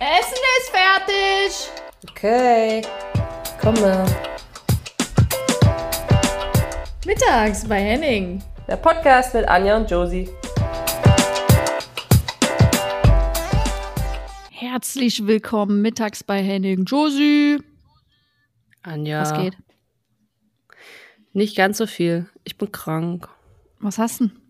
[0.00, 1.70] Essen ist fertig.
[2.10, 2.82] Okay,
[3.60, 4.04] komme.
[7.06, 8.42] Mittags bei Henning.
[8.66, 10.28] Der Podcast mit Anja und Josie.
[14.50, 16.84] Herzlich willkommen mittags bei Henning.
[16.84, 17.62] Josie.
[18.82, 19.20] Anja.
[19.20, 19.56] Was geht?
[21.32, 22.28] Nicht ganz so viel.
[22.42, 23.28] Ich bin krank.
[23.78, 24.43] Was hast du denn?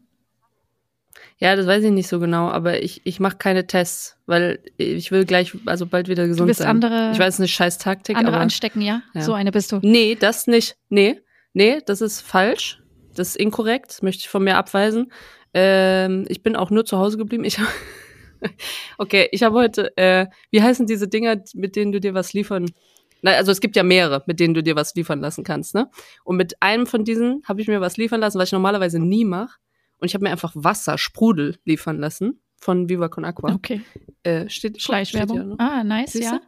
[1.39, 5.11] Ja, das weiß ich nicht so genau, aber ich, ich mache keine Tests, weil ich
[5.11, 6.69] will gleich, also bald wieder gesund Du willst sein.
[6.69, 9.03] andere- ich weiß, eine scheiß Taktik, Andere aber anstecken, ja?
[9.15, 9.23] Ja.
[9.23, 9.81] So eine bist du.
[9.83, 10.77] nee, das nicht.
[10.89, 11.21] Nee,
[11.53, 12.81] nee, das ist falsch.
[13.15, 13.91] Das ist inkorrekt.
[13.91, 15.13] Das möchte ich von mir abweisen.
[15.53, 17.45] Ähm, ich bin auch nur zu Hause geblieben.
[17.45, 17.59] Ich
[18.99, 22.67] okay, ich habe heute, äh, wie heißen diese Dinger, mit denen du dir was liefern?
[23.23, 25.89] Na, also es gibt ja mehrere, mit denen du dir was liefern lassen kannst, ne?
[26.25, 29.25] Und mit einem von diesen habe ich mir was liefern lassen, was ich normalerweise nie
[29.25, 29.57] mache.
[29.99, 33.53] Und ich habe mir einfach Wasser, Sprudel liefern lassen von Viva Con Aqua.
[33.55, 33.83] Okay.
[34.23, 35.37] Äh, steht, Schleichwerbung.
[35.37, 35.57] Steht ja, ne?
[35.59, 36.41] Ah, nice, Siehst ja.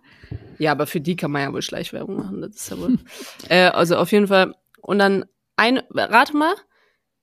[0.59, 2.99] Ja, aber für die kann man ja wohl Schleichwerbung machen, das ist ja wohl.
[3.49, 4.55] äh, also auf jeden Fall.
[4.81, 5.27] Und dann
[5.57, 6.55] ein, rate mal,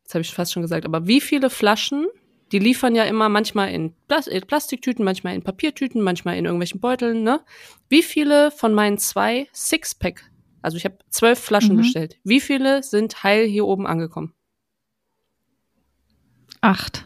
[0.03, 2.08] das habe ich fast schon gesagt, aber wie viele Flaschen,
[2.52, 6.80] die liefern ja immer manchmal in Plas äh, Plastiktüten, manchmal in Papiertüten, manchmal in irgendwelchen
[6.80, 7.42] Beuteln, ne?
[7.90, 10.30] Wie viele von meinen zwei Sixpack,
[10.62, 11.78] also ich habe zwölf Flaschen Mhm.
[11.81, 14.34] bestellt, wie viele sind heil hier oben angekommen?
[16.64, 17.06] Acht.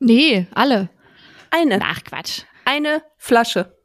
[0.00, 0.90] Nee, alle.
[1.50, 1.78] Eine.
[1.82, 2.42] Ach, Quatsch.
[2.64, 3.78] eine Flasche.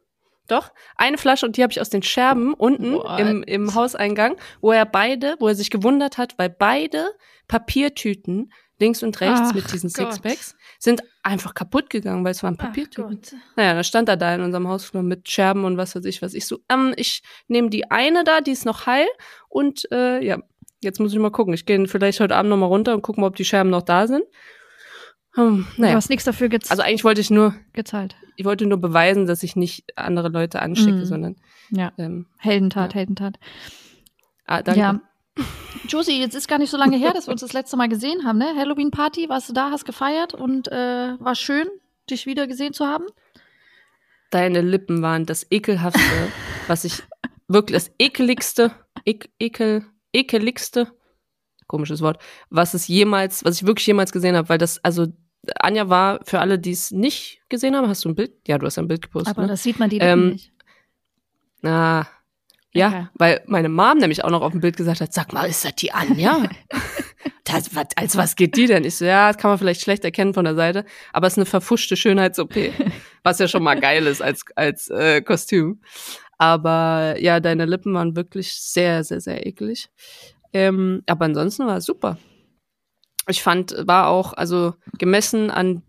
[0.48, 3.20] Doch, eine Flasche und die habe ich aus den Scherben unten What?
[3.20, 7.10] im, im Hauseingang, wo er beide, wo er sich gewundert hat, weil beide
[7.46, 10.14] Papiertüten links und rechts Ach mit diesen Gott.
[10.14, 13.20] Sixpacks sind einfach kaputt gegangen, weil es waren Papiertüten.
[13.56, 16.34] Naja, dann stand er da in unserem Hausflur mit Scherben und was weiß ich, was
[16.34, 19.06] ich so, ähm, ich nehme die eine da, die ist noch heil
[19.48, 20.38] und äh, ja,
[20.80, 21.54] jetzt muss ich mal gucken.
[21.54, 24.06] Ich gehe vielleicht heute Abend noch mal runter und gucken, ob die Scherben noch da
[24.06, 24.24] sind.
[25.34, 25.94] Hm, Du naja.
[25.94, 28.16] hast nichts dafür gez Also eigentlich wollte ich nur gezahlt.
[28.36, 31.04] ich wollte nur beweisen, dass ich nicht andere Leute anstecke, Mhm.
[31.04, 31.36] sondern
[31.70, 31.92] Ja.
[31.98, 33.38] ähm, Heldentat, Heldentat.
[34.46, 34.80] ah, danke.
[34.80, 35.00] Ja.
[35.88, 38.24] Josie, jetzt ist gar nicht so lange her, dass wir uns das letzte Mal gesehen
[38.24, 38.54] haben, ne?
[38.56, 41.68] Halloween-Party, warst du da, hast gefeiert und äh, war schön,
[42.10, 43.04] dich wieder gesehen zu haben.
[44.30, 46.02] Deine Lippen waren das ekelhaftste,
[46.66, 47.02] was ich
[47.46, 48.72] wirklich das ekeligste,
[49.04, 50.88] ek, ekel, ekeligste,
[51.66, 52.20] komisches Wort,
[52.50, 55.06] was es jemals, was ich wirklich jemals gesehen habe, weil das also
[55.60, 58.32] Anja war für alle, die es nicht gesehen haben, hast du ein Bild?
[58.46, 59.36] Ja, du hast ein Bild gepostet.
[59.36, 59.48] Aber ne?
[59.48, 60.52] das sieht man die Ähm, nicht.
[61.62, 62.04] Ah,
[62.72, 63.06] ja, Okay.
[63.14, 65.74] weil meine Mom nämlich auch noch auf dem Bild gesagt hat, sag mal, ist das
[65.76, 66.48] die Anja?
[67.44, 68.84] das, was, als was geht die denn?
[68.84, 71.38] Ich so, ja, das kann man vielleicht schlecht erkennen von der Seite, aber es ist
[71.38, 72.54] eine verfuschte Schönheits-OP,
[73.22, 75.80] was ja schon mal geil ist als, als äh, Kostüm.
[76.38, 79.90] Aber ja, deine Lippen waren wirklich sehr, sehr, sehr eklig.
[80.52, 82.16] Ähm, aber ansonsten war es super.
[83.28, 85.82] Ich fand, war auch, also gemessen an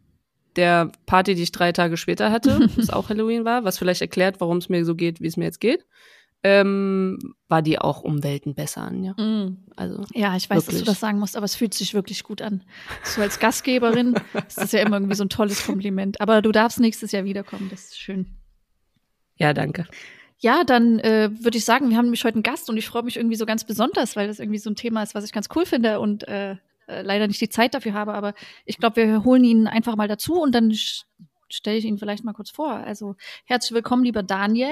[0.55, 4.41] der Party, die ich drei Tage später hatte, das auch Halloween war, was vielleicht erklärt,
[4.41, 5.85] warum es mir so geht, wie es mir jetzt geht,
[6.41, 9.13] ähm, war die auch um Welten besser an, ja.
[9.13, 9.57] Mm.
[9.75, 10.83] Also, Ja, ich weiß, dass Wirklich.
[10.83, 12.63] du das sagen musst, aber es fühlt sich wirklich gut an.
[13.03, 14.15] So als Gastgeberin
[14.47, 16.19] ist das ja immer irgendwie so ein tolles Kompliment.
[16.21, 18.25] Aber du darfst nächstes Jahr wiederkommen, das ist schön.
[19.35, 19.85] ja, danke.
[20.41, 23.03] Ja, dann äh, würde ich sagen, wir haben nämlich heute einen Gast und ich freue
[23.03, 25.49] mich irgendwie so ganz besonders, weil das irgendwie so ein Thema ist, was ich ganz
[25.53, 26.51] cool finde und äh,
[26.87, 28.13] äh, leider nicht die Zeit dafür habe.
[28.13, 28.33] Aber
[28.65, 30.73] ich glaube, wir holen ihn einfach mal dazu und dann
[31.49, 32.71] stelle ich ihn vielleicht mal kurz vor.
[32.71, 34.71] Also herzlich willkommen, lieber Daniel.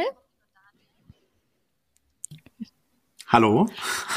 [3.28, 3.68] Hallo.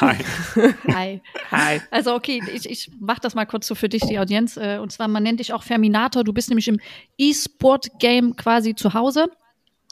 [0.01, 0.19] Hi.
[0.87, 1.21] Hi.
[1.51, 1.81] Hi.
[1.91, 4.57] Also okay, ich, ich mache das mal kurz so für dich, die Audienz.
[4.57, 6.23] Äh, Und zwar, man nennt dich auch Ferminator.
[6.23, 6.79] Du bist nämlich im
[7.19, 9.29] E-Sport-Game quasi zu Hause.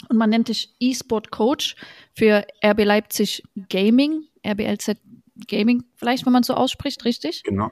[0.08, 1.76] Und man nennt dich E-Sport-Coach
[2.14, 4.96] für RB Leipzig Gaming, RBLZ
[5.46, 7.42] Gaming, vielleicht, wenn man so ausspricht, richtig?
[7.44, 7.70] Genau.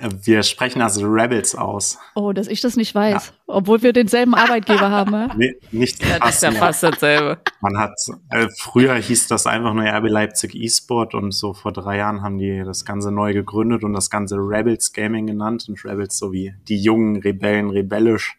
[0.00, 1.98] Äh, Wir sprechen also Rebels aus.
[2.14, 5.12] Oh, dass ich das nicht weiß, obwohl wir denselben Arbeitgeber haben.
[5.12, 5.34] Ja?
[5.36, 7.40] Nee, nicht Ja, das ist ja fast dasselbe.
[7.60, 7.94] Man hat,
[8.30, 12.38] äh, früher hieß das einfach nur RB Leipzig eSport und so vor drei Jahren haben
[12.38, 16.54] die das Ganze neu gegründet und das Ganze Rebels Gaming genannt und Rebels so wie
[16.68, 18.36] die jungen Rebellen, rebellisch,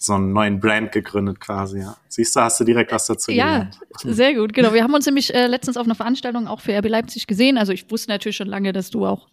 [0.00, 1.96] so einen neuen Brand gegründet quasi, ja.
[2.08, 3.78] Siehst du, hast du direkt was dazu Ja, gelernt.
[4.04, 4.52] sehr gut.
[4.52, 4.72] Genau.
[4.72, 7.58] Wir haben uns nämlich äh, letztens auf einer Veranstaltung auch für RB Leipzig gesehen.
[7.58, 9.28] Also ich wusste natürlich schon lange, dass du auch,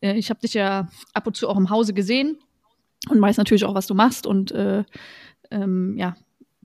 [0.00, 2.38] äh, ich habe dich ja ab und zu auch im Hause gesehen
[3.08, 4.26] und weiß natürlich auch, was du machst.
[4.26, 4.82] Und äh,
[5.52, 6.16] ähm, ja,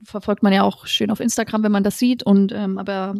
[0.02, 2.24] verfolgt man ja auch schön auf Instagram, wenn man das sieht.
[2.24, 3.14] Und ähm, aber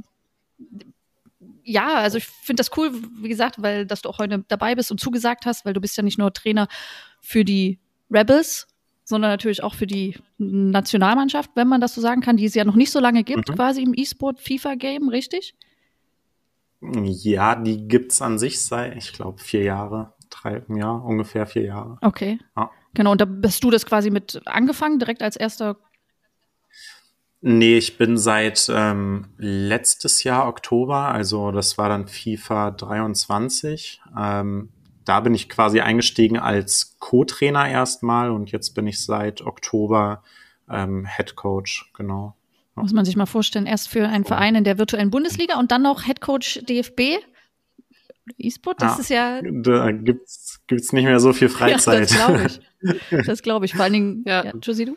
[1.63, 2.91] ja, also ich finde das cool,
[3.21, 5.97] wie gesagt, weil dass du auch heute dabei bist und zugesagt hast, weil du bist
[5.97, 6.67] ja nicht nur Trainer
[7.21, 7.79] für die
[8.11, 8.67] Rebels,
[9.09, 12.65] sondern natürlich auch für die Nationalmannschaft, wenn man das so sagen kann, die es ja
[12.65, 13.55] noch nicht so lange gibt, Mhm.
[13.55, 15.55] quasi im E-Sport FIFA-Game, richtig?
[16.83, 21.99] Ja, die gibt's an sich seit, ich glaube, vier Jahre, drei, ja, ungefähr vier Jahre.
[22.03, 22.39] Okay.
[22.57, 22.71] Ja.
[22.95, 25.77] Genau, und da bist du das quasi mit angefangen, direkt als erster.
[27.41, 34.01] Nee, ich bin seit ähm, letztes Jahr Oktober, also das war dann FIFA 23.
[34.19, 34.71] Ähm,
[35.07, 40.23] da bin ich quasi eingestiegen als Co-Trainer erstmal und jetzt bin ich seit Oktober
[40.69, 42.35] ähm, Head Coach, genau.
[42.75, 45.81] Muss man sich mal vorstellen, erst für einen Verein in der virtuellen Bundesliga und dann
[45.81, 47.19] noch Head Coach DFB.
[48.37, 49.51] E-Sport, das ja, ist ja.
[49.63, 52.11] Da gibt's, gibt's nicht mehr so viel Freizeit.
[52.11, 52.61] Ja, das glaube ich.
[53.27, 53.75] Das glaube ich.
[53.75, 54.45] Vor allen Dingen, ja.
[54.45, 54.97] ja Josie, du?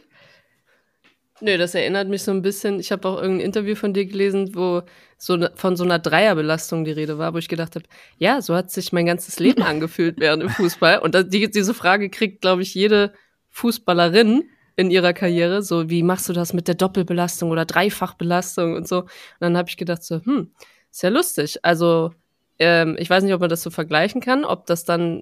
[1.41, 2.79] Nö, das erinnert mich so ein bisschen.
[2.79, 4.81] Ich habe auch irgendein Interview von dir gelesen, wo
[5.17, 7.85] so ne, von so einer Dreierbelastung die Rede war, wo ich gedacht habe,
[8.17, 10.99] ja, so hat sich mein ganzes Leben angefühlt während dem Fußball.
[10.99, 13.13] Und das, die, diese Frage kriegt, glaube ich, jede
[13.49, 15.61] Fußballerin in ihrer Karriere.
[15.61, 19.01] So, wie machst du das mit der Doppelbelastung oder Dreifachbelastung und so?
[19.01, 19.09] Und
[19.39, 20.51] dann habe ich gedacht so, hm,
[20.91, 21.63] ist ja lustig.
[21.63, 22.11] Also
[22.59, 25.21] ähm, ich weiß nicht, ob man das so vergleichen kann, ob das dann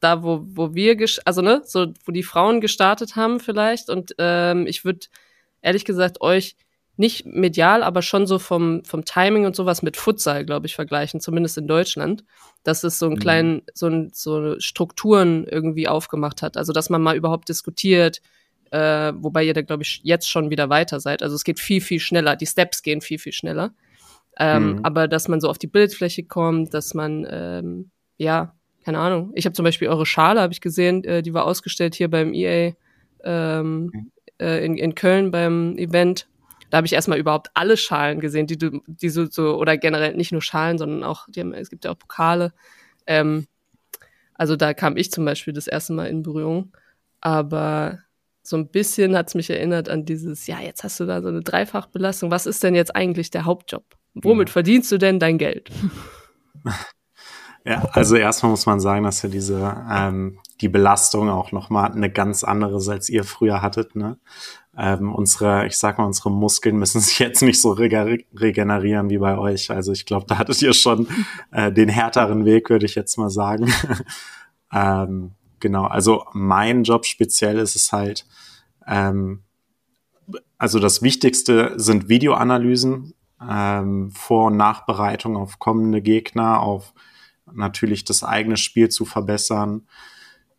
[0.00, 3.90] da, wo, wo wir, also ne, so, wo die Frauen gestartet haben vielleicht.
[3.90, 5.06] Und ähm, ich würde
[5.62, 6.56] ehrlich gesagt euch
[6.96, 11.20] nicht medial, aber schon so vom, vom Timing und sowas mit Futsal, glaube ich, vergleichen,
[11.20, 12.24] zumindest in Deutschland,
[12.64, 13.20] dass es so einen mhm.
[13.20, 16.56] kleinen, so, ein, so Strukturen irgendwie aufgemacht hat.
[16.56, 18.20] Also, dass man mal überhaupt diskutiert,
[18.72, 21.22] äh, wobei ihr da, glaube ich, jetzt schon wieder weiter seid.
[21.22, 23.72] Also es geht viel, viel schneller, die Steps gehen viel, viel schneller.
[24.38, 24.84] Ähm, mhm.
[24.84, 29.32] Aber dass man so auf die Bildfläche kommt, dass man, ähm, ja, keine Ahnung.
[29.34, 32.34] Ich habe zum Beispiel eure Schale, habe ich gesehen, äh, die war ausgestellt hier beim
[32.34, 32.72] EA
[33.24, 34.12] ähm, mhm.
[34.40, 36.28] Äh, in, in Köln beim Event.
[36.70, 40.14] Da habe ich erstmal überhaupt alle Schalen gesehen, die du, die so, so, oder generell
[40.14, 42.52] nicht nur Schalen, sondern auch, die haben, es gibt ja auch Pokale.
[43.06, 43.46] Ähm,
[44.34, 46.72] also da kam ich zum Beispiel das erste Mal in Berührung.
[47.20, 47.98] Aber
[48.42, 51.28] so ein bisschen hat es mich erinnert an dieses, ja, jetzt hast du da so
[51.28, 52.30] eine Dreifachbelastung.
[52.30, 53.84] Was ist denn jetzt eigentlich der Hauptjob?
[54.14, 54.52] Womit ja.
[54.52, 55.70] verdienst du denn dein Geld?
[57.64, 62.10] Ja, also erstmal muss man sagen, dass ja diese ähm, die Belastung auch nochmal eine
[62.10, 63.94] ganz andere als ihr früher hattet.
[63.96, 64.18] Ne?
[64.76, 69.18] Ähm, unsere, ich sag mal, unsere Muskeln müssen sich jetzt nicht so reg regenerieren wie
[69.18, 69.70] bei euch.
[69.70, 71.08] Also ich glaube, da hattet ihr schon
[71.52, 73.72] äh, den härteren Weg, würde ich jetzt mal sagen.
[74.72, 78.26] ähm, genau, also mein Job speziell ist es halt,
[78.86, 79.42] ähm,
[80.58, 83.14] also das Wichtigste sind Videoanalysen,
[83.48, 86.92] ähm, Vor- und Nachbereitung auf kommende Gegner, auf
[87.52, 89.86] natürlich das eigene Spiel zu verbessern,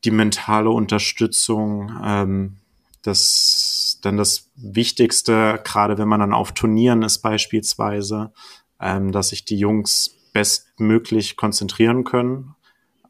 [0.03, 2.57] die mentale Unterstützung, ähm,
[3.01, 8.31] das dann das Wichtigste, gerade wenn man dann auf Turnieren ist beispielsweise,
[8.79, 12.55] ähm, dass sich die Jungs bestmöglich konzentrieren können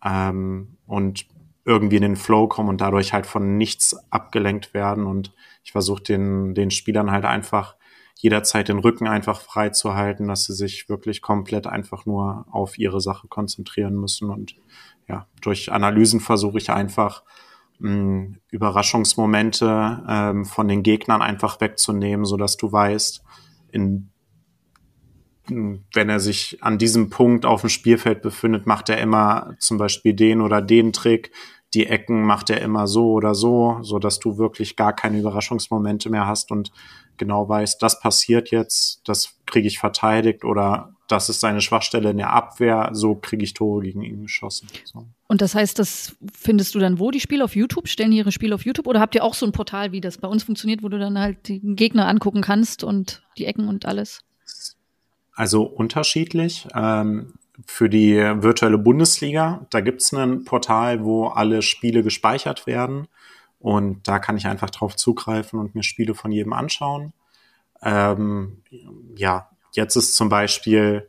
[0.04, 1.28] ähm, und
[1.66, 5.06] irgendwie in den Flow kommen und dadurch halt von nichts abgelenkt werden.
[5.06, 5.34] Und
[5.64, 7.76] ich versuche den, den Spielern halt einfach
[8.16, 12.78] jederzeit den Rücken einfach frei zu halten, dass sie sich wirklich komplett einfach nur auf
[12.78, 14.30] ihre Sache konzentrieren müssen.
[14.30, 14.56] Und
[15.10, 17.24] ja, durch Analysen versuche ich einfach
[17.80, 23.24] mh, hm, Überraschungsmomente ähm, von den Gegnern einfach wegzunehmen, so dass du weißt,
[23.72, 24.10] in
[25.48, 29.78] hm, wenn er sich an diesem Punkt auf dem Spielfeld befindet, macht er immer zum
[29.78, 31.32] Beispiel den oder den Trick.
[31.74, 36.10] Die Ecken macht er immer so oder so, so dass du wirklich gar keine Überraschungsmomente
[36.10, 36.72] mehr hast und
[37.18, 42.18] genau weiß, das passiert jetzt, das kriege ich verteidigt oder das ist seine Schwachstelle in
[42.18, 44.68] der Abwehr, so kriege ich Tore gegen ihn geschossen.
[44.86, 45.08] So.
[45.28, 47.88] Und das heißt, das findest du dann wo, die Spiele auf YouTube?
[47.88, 50.20] Stellen die ihre Spiele auf YouTube oder habt ihr auch so ein Portal, wie das
[50.20, 53.86] bei uns funktioniert, wo du dann halt den Gegner angucken kannst und die Ecken und
[53.86, 54.22] alles?
[55.34, 56.68] Also unterschiedlich.
[56.76, 57.34] Ähm,
[57.66, 63.08] für die virtuelle Bundesliga, da gibt's ein Portal, wo alle Spiele gespeichert werden.
[63.60, 67.14] Und da kann ich einfach drauf zugreifen und mir Spiele von jedem anschauen.
[67.82, 68.62] Ähm,
[69.16, 71.08] ja, jetzt ist zum Beispiel,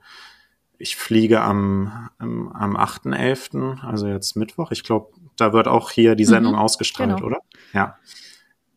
[0.79, 4.71] ich fliege am, am, am 8.11., also jetzt Mittwoch.
[4.71, 7.27] Ich glaube, da wird auch hier die Sendung mhm, ausgestrahlt, genau.
[7.27, 7.39] oder?
[7.73, 7.99] Ja.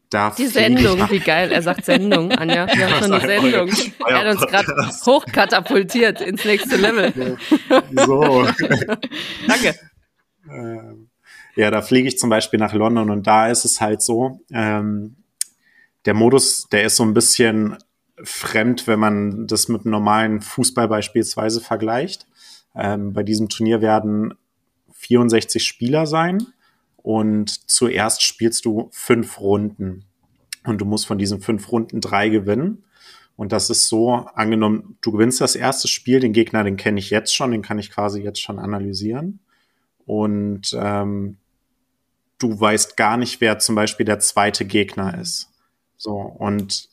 [0.10, 1.52] Da die Sendung, wie geil.
[1.52, 2.68] Er sagt Sendung, Anja.
[2.68, 3.70] Wir haben schon eine Sendung.
[4.08, 7.38] Er hat uns gerade hochkatapultiert ins nächste Level.
[7.96, 8.48] So.
[9.48, 9.76] Danke.
[10.48, 11.10] Ähm,
[11.56, 15.16] ja, da fliege ich zum Beispiel nach London und da ist es halt so, ähm,
[16.06, 17.78] der Modus, der ist so ein bisschen
[18.24, 22.28] fremd, wenn man das mit normalen Fußball beispielsweise vergleicht.
[22.76, 24.34] Ähm, bei diesem Turnier werden
[24.94, 26.48] 64 Spieler sein
[26.98, 30.06] und zuerst spielst du fünf Runden
[30.66, 32.84] und du musst von diesen fünf Runden drei gewinnen.
[33.36, 37.10] Und das ist so, angenommen, du gewinnst das erste Spiel, den Gegner, den kenne ich
[37.10, 39.40] jetzt schon, den kann ich quasi jetzt schon analysieren.
[40.06, 41.38] Und ähm,
[42.38, 45.50] du weißt gar nicht, wer zum Beispiel der zweite Gegner ist.
[45.98, 46.90] So, und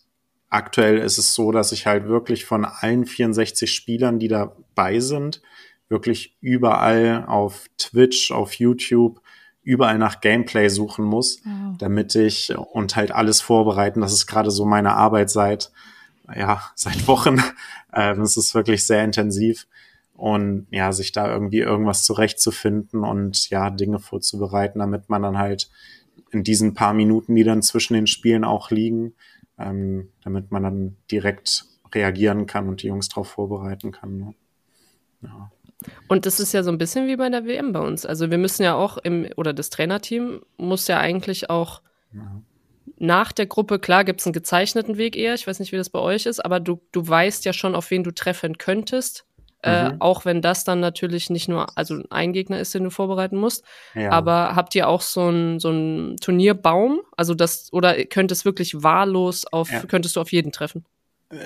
[0.50, 5.40] aktuell ist es so, dass ich halt wirklich von allen 64 Spielern, die dabei sind,
[5.88, 9.20] wirklich überall auf Twitch, auf YouTube,
[9.62, 11.76] überall nach Gameplay suchen muss, wow.
[11.78, 14.00] damit ich und halt alles vorbereiten.
[14.00, 15.70] Das ist gerade so meine Arbeit seit
[16.36, 17.42] ja, seit Wochen.
[17.92, 19.66] Ähm, es ist wirklich sehr intensiv
[20.14, 25.68] und ja, sich da irgendwie irgendwas zurechtzufinden und ja, Dinge vorzubereiten, damit man dann halt
[26.30, 29.14] in diesen paar Minuten, die dann zwischen den Spielen auch liegen,
[29.60, 34.16] ähm, damit man dann direkt reagieren kann und die Jungs darauf vorbereiten kann.
[34.16, 34.34] Ne?
[35.22, 35.50] Ja.
[36.08, 38.04] Und das ist ja so ein bisschen wie bei der WM bei uns.
[38.04, 42.42] Also wir müssen ja auch im, oder das Trainerteam muss ja eigentlich auch ja.
[42.98, 45.90] nach der Gruppe, klar gibt es einen gezeichneten Weg eher, ich weiß nicht, wie das
[45.90, 49.24] bei euch ist, aber du, du weißt ja schon, auf wen du treffen könntest.
[49.62, 49.90] Äh, mhm.
[49.90, 53.36] Äh, auch wenn das dann natürlich nicht nur, also ein Gegner ist, den du vorbereiten
[53.36, 53.64] musst.
[53.94, 54.10] Ja.
[54.10, 57.00] Aber habt ihr auch so einen so einen Turnierbaum?
[57.16, 59.82] Also das, oder könntest wirklich wahllos auf, ja.
[59.86, 60.84] könntest du auf jeden treffen?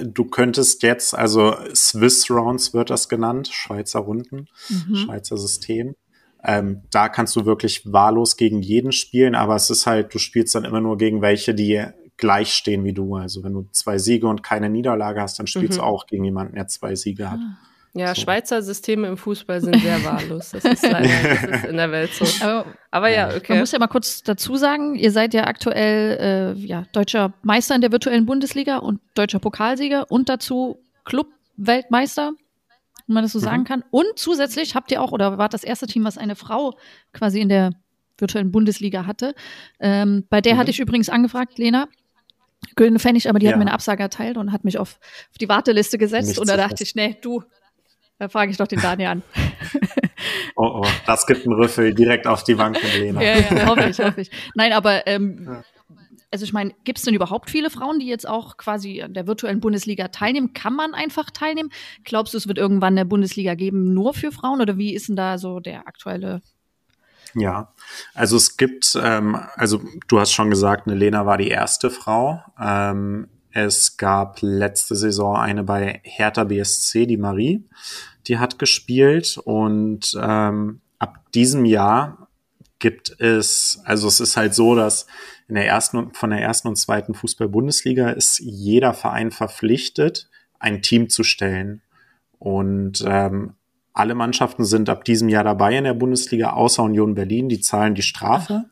[0.03, 4.97] Du könntest jetzt, also Swiss Rounds wird das genannt, Schweizer Runden, mhm.
[4.97, 5.95] Schweizer System.
[6.43, 10.55] Ähm, da kannst du wirklich wahllos gegen jeden spielen, aber es ist halt, du spielst
[10.55, 11.85] dann immer nur gegen welche, die
[12.17, 13.17] gleich stehen wie du.
[13.17, 15.83] Also wenn du zwei Siege und keine Niederlage hast, dann spielst mhm.
[15.83, 17.41] du auch gegen jemanden, der zwei Siege hat.
[17.41, 17.59] Ah.
[17.97, 18.23] Ja, so.
[18.23, 20.51] Schweizer Systeme im Fußball sind sehr wahllos.
[20.51, 22.45] Das ist leider das ist in der Welt so.
[22.45, 23.53] Aber, aber, ja, okay.
[23.53, 27.75] Man muss ja mal kurz dazu sagen, ihr seid ja aktuell äh, ja, deutscher Meister
[27.75, 32.33] in der virtuellen Bundesliga und deutscher Pokalsieger und dazu Club-Weltmeister,
[33.07, 33.45] wenn man das so mhm.
[33.45, 33.85] sagen kann.
[33.91, 36.77] Und zusätzlich habt ihr auch, oder wart das erste Team, was eine Frau
[37.13, 37.71] quasi in der
[38.19, 39.35] virtuellen Bundesliga hatte.
[39.79, 40.59] Ähm, bei der mhm.
[40.59, 41.89] hatte ich übrigens angefragt, Lena,
[42.77, 43.53] Gülden Pfennig, aber die ja.
[43.53, 44.99] hat mir eine Absage erteilt und hat mich auf,
[45.31, 46.29] auf die Warteliste gesetzt.
[46.29, 47.43] Nicht und da dachte ich, nee, du,
[48.25, 49.23] da frage ich doch den Daniel an.
[50.57, 53.23] oh, oh, das gibt einen Rüffel direkt auf die mit Lena.
[53.23, 54.31] ja, ja, hoffe ich, hoffe ich.
[54.55, 55.63] Nein, aber ähm, ja.
[56.31, 59.27] also ich meine, gibt es denn überhaupt viele Frauen, die jetzt auch quasi an der
[59.27, 60.55] virtuellen Bundesliga teilnehmen?
[60.55, 61.69] Kann man einfach teilnehmen?
[62.05, 64.63] Glaubst du, es wird irgendwann eine Bundesliga geben, nur für Frauen?
[64.63, 66.41] Oder wie ist denn da so der aktuelle
[67.37, 67.75] ja,
[68.15, 72.41] also es gibt, ähm, also du hast schon gesagt, eine Lena war die erste Frau.
[72.61, 77.65] Ähm, es gab letzte Saison eine bei Hertha BSC, die Marie,
[78.29, 82.29] die hat gespielt und ähm, ab diesem Jahr
[82.79, 85.07] gibt es, also es ist halt so, dass
[85.49, 90.29] in der ersten von der ersten und zweiten Fußball-Bundesliga ist jeder Verein verpflichtet,
[90.59, 91.83] ein Team zu stellen.
[92.39, 93.55] Und ähm,
[93.93, 97.95] alle Mannschaften sind ab diesem Jahr dabei in der Bundesliga, außer Union Berlin, die zahlen
[97.95, 98.65] die Strafe.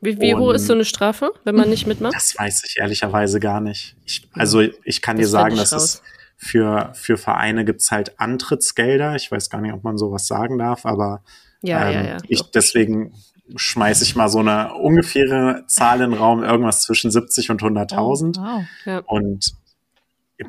[0.00, 2.14] Wie, wie hoch ist so eine Strafe, wenn man nicht mitmacht?
[2.14, 3.96] Das weiß ich ehrlicherweise gar nicht.
[4.04, 6.02] Ich, also ich kann das dir sagen, dass es
[6.38, 9.16] für, für Vereine gibt's halt Antrittsgelder.
[9.16, 11.22] Ich weiß gar nicht, ob man sowas sagen darf, aber
[11.60, 13.12] ja, ähm, ja, ja, ich deswegen
[13.56, 18.38] schmeiße ich mal so eine ungefähre Zahl in den Raum, irgendwas zwischen 70 und 100.000.
[18.38, 18.64] Oh, wow.
[18.84, 18.98] ja.
[19.06, 19.52] Und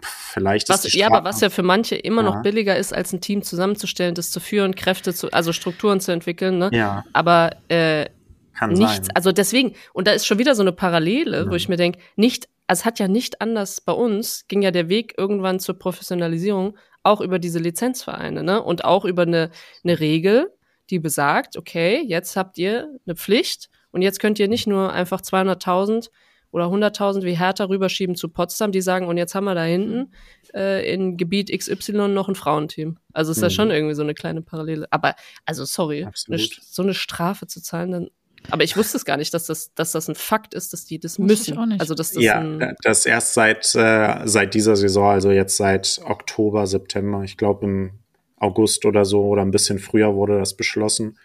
[0.02, 2.30] vielleicht was, ist Ja, aber was ja für manche immer ja.
[2.30, 6.12] noch billiger ist, als ein Team zusammenzustellen, das zu führen, Kräfte zu, also Strukturen zu
[6.12, 6.60] entwickeln.
[6.60, 6.70] Ne?
[6.72, 7.04] Ja.
[7.14, 8.06] Aber äh,
[8.54, 9.16] kann nichts, sein.
[9.16, 11.50] also deswegen, und da ist schon wieder so eine Parallele, ja.
[11.50, 14.70] wo ich mir denke, nicht, also es hat ja nicht anders bei uns, ging ja
[14.70, 18.62] der Weg irgendwann zur Professionalisierung auch über diese Lizenzvereine, ne?
[18.62, 19.50] Und auch über eine,
[19.84, 20.54] eine Regel,
[20.92, 25.22] die besagt, okay, jetzt habt ihr eine Pflicht und jetzt könnt ihr nicht nur einfach
[25.22, 26.12] 200.000
[26.52, 30.14] oder 100.000 wie Hertha rüberschieben zu Potsdam, die sagen, und jetzt haben wir da hinten
[30.54, 33.00] äh, in Gebiet XY noch ein Frauenteam.
[33.14, 33.42] Also ist mhm.
[33.42, 34.86] das schon irgendwie so eine kleine Parallele.
[34.92, 38.10] Aber, also sorry, eine, so eine Strafe zu zahlen, dann
[38.52, 41.00] aber ich wusste es gar nicht, dass das, dass das ein Fakt ist, dass die
[41.00, 41.58] das müssen.
[41.58, 41.82] auch nicht.
[41.82, 46.68] Also dass das ja, das erst seit äh, seit dieser Saison, also jetzt seit Oktober,
[46.68, 47.24] September.
[47.24, 47.92] Ich glaube im
[48.38, 51.18] August oder so oder ein bisschen früher wurde das beschlossen.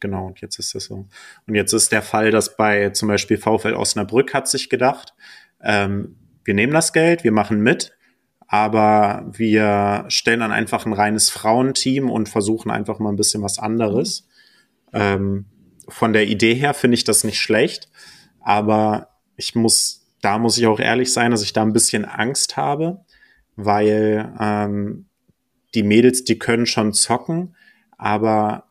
[0.00, 1.06] Genau, und jetzt ist das so.
[1.46, 5.14] Und jetzt ist der Fall, dass bei zum Beispiel VfL Osnabrück hat sich gedacht,
[5.62, 7.96] ähm, wir nehmen das Geld, wir machen mit,
[8.46, 13.58] aber wir stellen dann einfach ein reines Frauenteam und versuchen einfach mal ein bisschen was
[13.58, 14.28] anderes.
[14.92, 15.00] Mhm.
[15.00, 15.44] Ähm,
[15.88, 17.88] von der Idee her finde ich das nicht schlecht,
[18.40, 22.56] aber ich muss, da muss ich auch ehrlich sein, dass ich da ein bisschen Angst
[22.56, 23.04] habe,
[23.56, 25.06] weil ähm,
[25.74, 27.56] die Mädels, die können schon zocken,
[27.96, 28.64] aber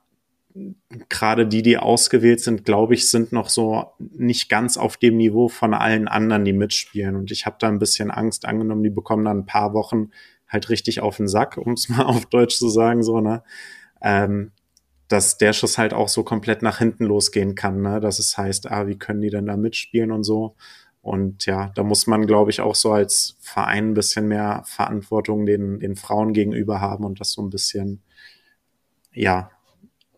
[1.09, 5.47] gerade die, die ausgewählt sind, glaube ich, sind noch so nicht ganz auf dem Niveau
[5.47, 7.15] von allen anderen, die mitspielen.
[7.15, 10.11] Und ich habe da ein bisschen Angst angenommen, die bekommen dann ein paar Wochen
[10.47, 13.43] halt richtig auf den Sack, um es mal auf Deutsch zu sagen, so, ne?
[14.01, 14.51] Ähm,
[15.13, 17.99] dass der Schuss halt auch so komplett nach hinten losgehen kann, ne?
[17.99, 20.55] Dass es heißt, ah, wie können die denn da mitspielen und so.
[21.03, 25.45] Und ja, da muss man, glaube ich, auch so als Verein ein bisschen mehr Verantwortung
[25.45, 28.01] den, den Frauen gegenüber haben und das so ein bisschen,
[29.13, 29.51] ja.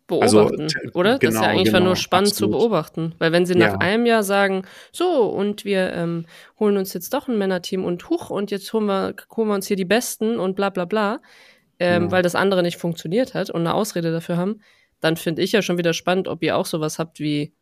[0.07, 1.19] Beobachten, also, oder?
[1.19, 2.53] Genau, das ist ja genau, eigentlich genau, nur spannend absolut.
[2.53, 3.15] zu beobachten.
[3.17, 3.77] Weil wenn sie nach ja.
[3.79, 6.25] einem Jahr sagen, so, und wir ähm,
[6.57, 9.67] holen uns jetzt doch ein Männerteam und huch, und jetzt holen wir, holen wir uns
[9.67, 11.19] hier die Besten und bla bla bla,
[11.79, 12.11] ähm, ja.
[12.11, 14.61] weil das andere nicht funktioniert hat und eine Ausrede dafür haben,
[14.99, 17.53] dann finde ich ja schon wieder spannend, ob ihr auch sowas habt wie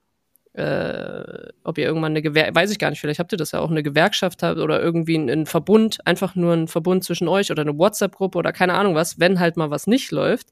[0.53, 3.59] äh, ob ihr irgendwann eine Gewer weiß ich gar nicht, vielleicht habt ihr das ja
[3.59, 7.63] auch eine Gewerkschaft habt oder irgendwie einen Verbund, einfach nur ein Verbund zwischen euch oder
[7.63, 10.49] eine WhatsApp-Gruppe oder keine Ahnung was, wenn halt mal was nicht läuft,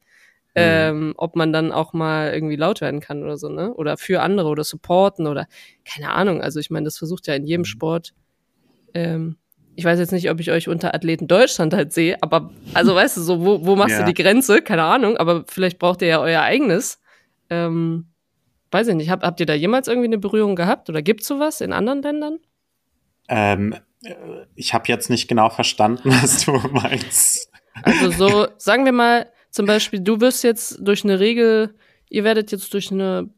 [0.55, 0.55] mhm.
[0.55, 3.73] ähm, ob man dann auch mal irgendwie laut werden kann oder so, ne?
[3.75, 5.47] Oder für andere oder supporten oder
[5.85, 6.41] keine Ahnung.
[6.41, 7.65] Also ich meine, das versucht ja in jedem mhm.
[7.65, 8.13] Sport.
[8.95, 9.37] Ähm,
[9.81, 13.17] ich weiß jetzt nicht, ob ich euch unter Athleten Deutschland halt sehe, aber also weißt
[13.17, 14.05] du, so, wo, wo machst ja.
[14.05, 14.61] du die Grenze?
[14.61, 17.01] Keine Ahnung, aber vielleicht braucht ihr ja euer eigenes.
[17.49, 18.05] Ähm,
[18.69, 21.61] weiß ich nicht, hab, habt ihr da jemals irgendwie eine Berührung gehabt oder gibt's sowas
[21.61, 22.37] in anderen Ländern?
[23.27, 23.75] Ähm,
[24.53, 27.51] ich habe jetzt nicht genau verstanden, was du meinst.
[27.81, 31.73] Also so, sagen wir mal, zum Beispiel, du wirst jetzt durch eine Regel,
[32.07, 33.31] ihr werdet jetzt durch eine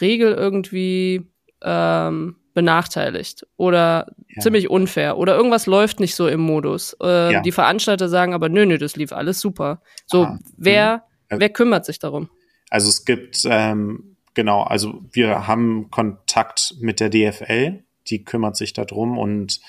[0.00, 1.26] Regel irgendwie
[1.60, 4.42] ähm, benachteiligt oder ja.
[4.42, 6.94] ziemlich unfair oder irgendwas läuft nicht so im Modus.
[7.02, 7.40] Äh, ja.
[7.40, 9.80] Die Veranstalter sagen aber, nö, nö, das lief alles super.
[10.04, 10.38] So, Aha.
[10.58, 11.40] wer, mhm.
[11.40, 12.28] wer kümmert sich darum?
[12.68, 18.74] Also es gibt, ähm, genau, also wir haben Kontakt mit der DFL, die kümmert sich
[18.74, 19.60] darum und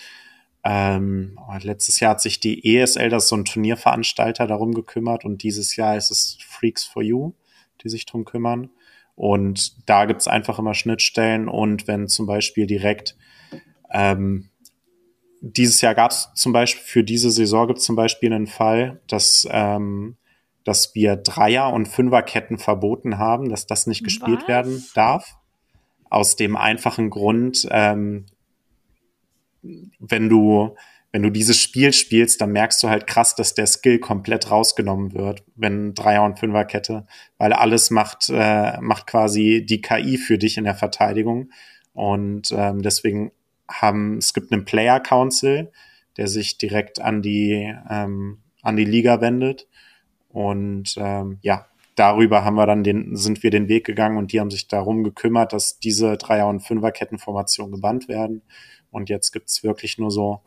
[0.65, 5.43] ähm, letztes Jahr hat sich die ESL, das ist so ein Turnierveranstalter, darum gekümmert und
[5.43, 7.31] dieses Jahr ist es Freaks for You,
[7.83, 8.69] die sich drum kümmern.
[9.21, 13.15] Und da gibt's einfach immer Schnittstellen und wenn zum Beispiel direkt
[13.91, 14.49] ähm,
[15.41, 18.99] dieses Jahr gab es zum Beispiel, für diese Saison gibt es zum Beispiel einen Fall,
[19.07, 20.17] dass, ähm,
[20.63, 24.47] dass wir Dreier- und Fünferketten verboten haben, dass das nicht gespielt Was?
[24.47, 25.37] werden darf.
[26.09, 28.25] Aus dem einfachen Grund, ähm,
[29.99, 30.75] wenn du,
[31.11, 35.13] wenn du dieses Spiel spielst, dann merkst du halt krass, dass der Skill komplett rausgenommen
[35.13, 37.05] wird, wenn Dreier- und Fünferkette,
[37.37, 41.49] weil alles macht, äh, macht quasi die KI für dich in der Verteidigung.
[41.93, 43.31] Und ähm, deswegen
[43.69, 45.71] haben, es gibt einen Player Council,
[46.15, 49.67] der sich direkt an die, ähm, an die Liga wendet.
[50.29, 54.39] Und ähm, ja, darüber haben wir dann den, sind wir den Weg gegangen und die
[54.39, 58.43] haben sich darum gekümmert, dass diese Dreier- und Fünferkettenformationen gebannt werden.
[58.91, 60.41] Und jetzt gibt's wirklich nur so,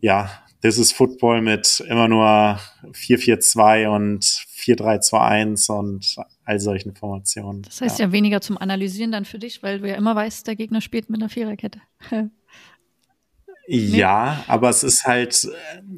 [0.00, 0.30] ja,
[0.62, 2.58] this is Football mit immer nur
[2.92, 7.62] 4-4-2 und 4-3-2-1 und all solchen Formationen.
[7.62, 8.06] Das heißt ja.
[8.06, 8.12] ja.
[8.12, 11.20] weniger zum Analysieren dann für dich, weil du ja immer weißt, der Gegner spielt mit
[11.20, 11.80] einer Viererkette.
[13.68, 15.48] Ja, aber es ist halt,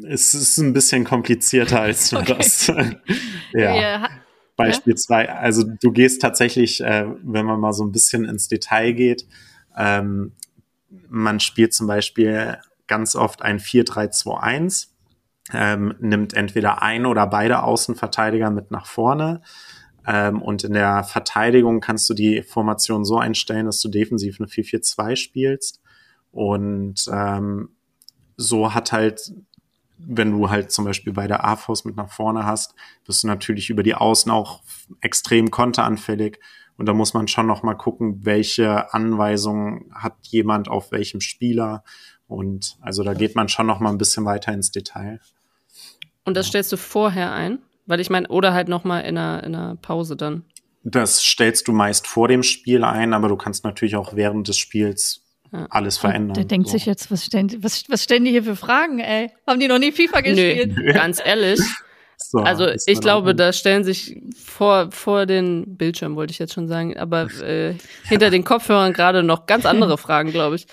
[0.07, 2.35] es ist ein bisschen komplizierter als nur okay.
[2.39, 2.67] das.
[3.53, 3.77] ja.
[3.77, 4.09] ja.
[4.57, 9.27] Beispielsweise, also du gehst tatsächlich, äh, wenn man mal so ein bisschen ins Detail geht,
[9.77, 10.33] ähm,
[11.09, 12.57] man spielt zum Beispiel
[12.89, 14.89] ganz oft ein 4-3-2-1,
[15.53, 19.43] ähm, nimmt entweder ein oder beide Außenverteidiger mit nach vorne.
[20.07, 24.49] Ähm, und in der Verteidigung kannst du die Formation so einstellen, dass du defensiv eine
[24.49, 25.81] 4-4-2 spielst.
[26.33, 27.71] Und ähm,
[28.37, 29.33] so hat halt,
[29.99, 32.75] wenn du halt zum Beispiel bei der A-Force mit nach vorne hast,
[33.07, 34.63] bist du natürlich über die Außen auch
[35.01, 36.39] extrem konteranfällig
[36.79, 41.83] und da muss man schon noch mal gucken, welche Anweisungen hat jemand auf welchem Spieler.
[42.29, 45.21] Und also da geht man schon noch mal ein bisschen weiter ins Detail.
[46.25, 47.59] Und das stellst du vorher ein?
[47.87, 50.45] Weil ich meine, oder halt noch mal in einer, in einer Pause dann.
[50.85, 54.59] Das stellst du meist vor dem Spiel ein, aber du kannst natürlich auch während des
[54.59, 55.67] Spiels ja.
[55.71, 56.35] alles verändern.
[56.35, 56.73] Der denkt so.
[56.73, 59.31] sich jetzt, was stellen, was, was stellen die hier für Fragen, ey?
[59.47, 60.77] Haben die noch nie FIFA gespielt?
[60.77, 61.61] Nö, ganz ehrlich,
[62.21, 66.67] so, also ich glaube, da stellen sich vor, vor den Bildschirm, wollte ich jetzt schon
[66.67, 70.67] sagen, aber äh, hinter den Kopfhörern gerade noch ganz andere Fragen, glaube ich.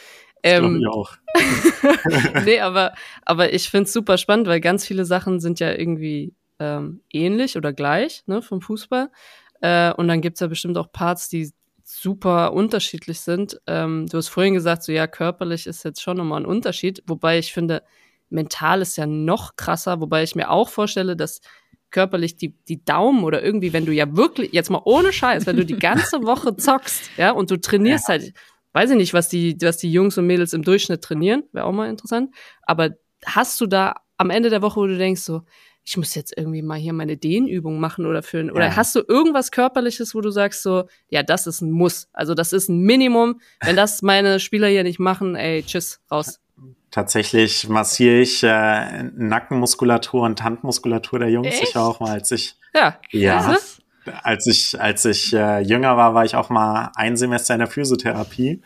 [0.45, 1.11] Ähm, ich auch.
[2.45, 6.33] nee, aber, aber ich finde es super spannend, weil ganz viele Sachen sind ja irgendwie
[6.59, 9.09] ähm, ähnlich oder gleich ne, vom Fußball.
[9.61, 11.51] Äh, und dann gibt's ja bestimmt auch Parts, die
[11.83, 13.59] super unterschiedlich sind.
[13.67, 17.39] Ähm, du hast vorhin gesagt, so ja, körperlich ist jetzt schon nochmal ein Unterschied, wobei
[17.39, 17.83] ich finde,
[18.29, 21.41] mental ist ja noch krasser, wobei ich mir auch vorstelle, dass
[21.91, 25.55] körperlich die, die Daumen oder irgendwie, wenn du ja wirklich, jetzt mal ohne Scheiß, wenn
[25.55, 28.13] du die ganze Woche zockst, ja, und du trainierst ja.
[28.13, 28.33] halt,
[28.75, 31.71] weiß ich nicht, was die, was die Jungs und Mädels im Durchschnitt trainieren, wäre auch
[31.71, 32.91] mal interessant, aber
[33.25, 35.41] hast du da am Ende der Woche, wo du denkst so,
[35.83, 38.75] ich muss jetzt irgendwie mal hier meine Dehnübung machen oder für oder ja.
[38.75, 42.09] hast du irgendwas körperliches, wo du sagst so, ja, das ist ein Muss.
[42.11, 43.39] Also das ist ein Minimum.
[43.63, 46.39] Wenn das meine Spieler hier nicht machen, ey, tschüss, raus.
[46.89, 51.49] Tatsächlich massiere ich äh, Nackenmuskulatur und Handmuskulatur der Jungs.
[51.49, 51.63] Echt?
[51.69, 53.55] Ich auch mal, als ich ja, ja
[54.23, 57.67] als ich als ich äh, jünger war, war ich auch mal ein Semester in der
[57.67, 58.61] Physiotherapie.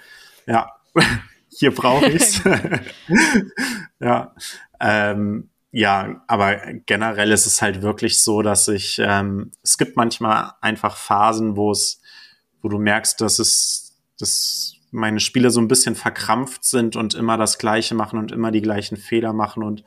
[0.46, 0.72] Ja,
[1.50, 2.42] hier brauche ich's.
[4.00, 4.34] ja,
[4.80, 10.54] ähm, ja, aber generell ist es halt wirklich so, dass ich ähm, es gibt manchmal
[10.62, 12.02] einfach Phasen, wo es
[12.62, 17.38] wo du merkst, dass es das meine Spieler so ein bisschen verkrampft sind und immer
[17.38, 19.84] das Gleiche machen und immer die gleichen Fehler machen und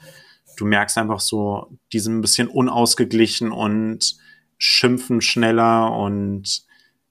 [0.57, 4.17] du merkst einfach so, die sind ein bisschen unausgeglichen und
[4.65, 6.63] schimpfen schneller und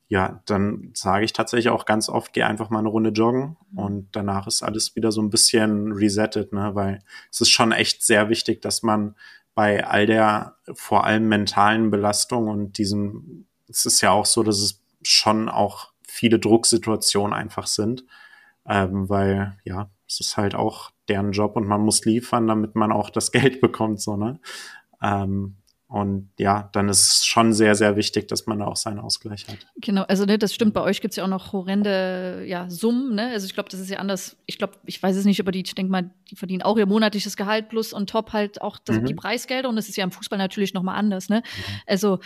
[0.08, 4.08] ja, dann sage ich tatsächlich auch ganz oft, geh einfach mal eine Runde joggen und
[4.14, 6.76] danach ist alles wieder so ein bisschen resettet, ne?
[6.76, 9.16] weil es ist schon echt sehr wichtig, dass man
[9.54, 14.60] bei all der vor allem mentalen Belastung und diesem, es ist ja auch so, dass
[14.60, 18.06] es schon auch viele Drucksituationen einfach sind,
[18.66, 22.94] ähm, weil ja, es ist halt auch deren Job und man muss liefern, damit man
[22.94, 24.40] auch das Geld bekommt, so, ne?
[25.02, 25.58] Ähm,
[25.92, 29.46] und ja, dann ist es schon sehr, sehr wichtig, dass man da auch seinen Ausgleich
[29.50, 29.58] hat.
[29.76, 33.14] Genau, also ne, das stimmt, bei euch gibt es ja auch noch horrende ja, Summen,
[33.14, 33.32] ne?
[33.34, 34.38] Also ich glaube, das ist ja anders.
[34.46, 36.86] Ich glaube, ich weiß es nicht, aber die, ich denke mal, die verdienen auch ihr
[36.86, 39.06] monatliches Gehalt plus und top halt auch das, mhm.
[39.06, 41.40] die Preisgelder und das ist ja im Fußball natürlich nochmal anders, ne?
[41.40, 41.74] Mhm.
[41.86, 42.20] Also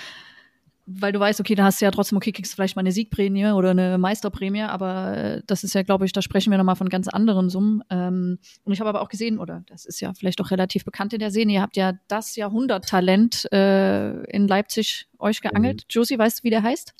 [0.87, 2.91] weil du weißt, okay, da hast du ja trotzdem, okay, kriegst du vielleicht mal eine
[2.91, 6.75] Siegprämie oder eine Meisterprämie, aber äh, das ist ja, glaube ich, da sprechen wir nochmal
[6.75, 7.83] von ganz anderen Summen.
[7.89, 11.13] Ähm, und ich habe aber auch gesehen, oder das ist ja vielleicht auch relativ bekannt
[11.13, 15.83] in der Szene, ihr habt ja das Jahrhunderttalent äh, in Leipzig euch geangelt.
[15.83, 15.87] Mhm.
[15.89, 16.93] Josie, weißt du, wie der heißt?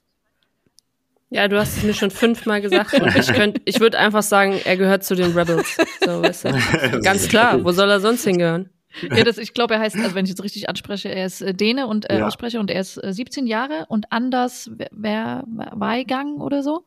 [1.29, 4.59] Ja, du hast es mir schon fünfmal gesagt und ich könnte, ich würde einfach sagen,
[4.63, 5.77] er gehört zu den Rebels.
[5.99, 6.99] So, weißt du?
[7.03, 8.69] Ganz klar, wo soll er sonst hingehören?
[9.01, 11.53] Ja, das, ich glaube, er heißt, also wenn ich jetzt richtig anspreche, er ist äh,
[11.53, 12.27] Däne und äh, ja.
[12.27, 16.85] ausspreche und er ist äh, 17 Jahre und Anders wer Weigang oder so.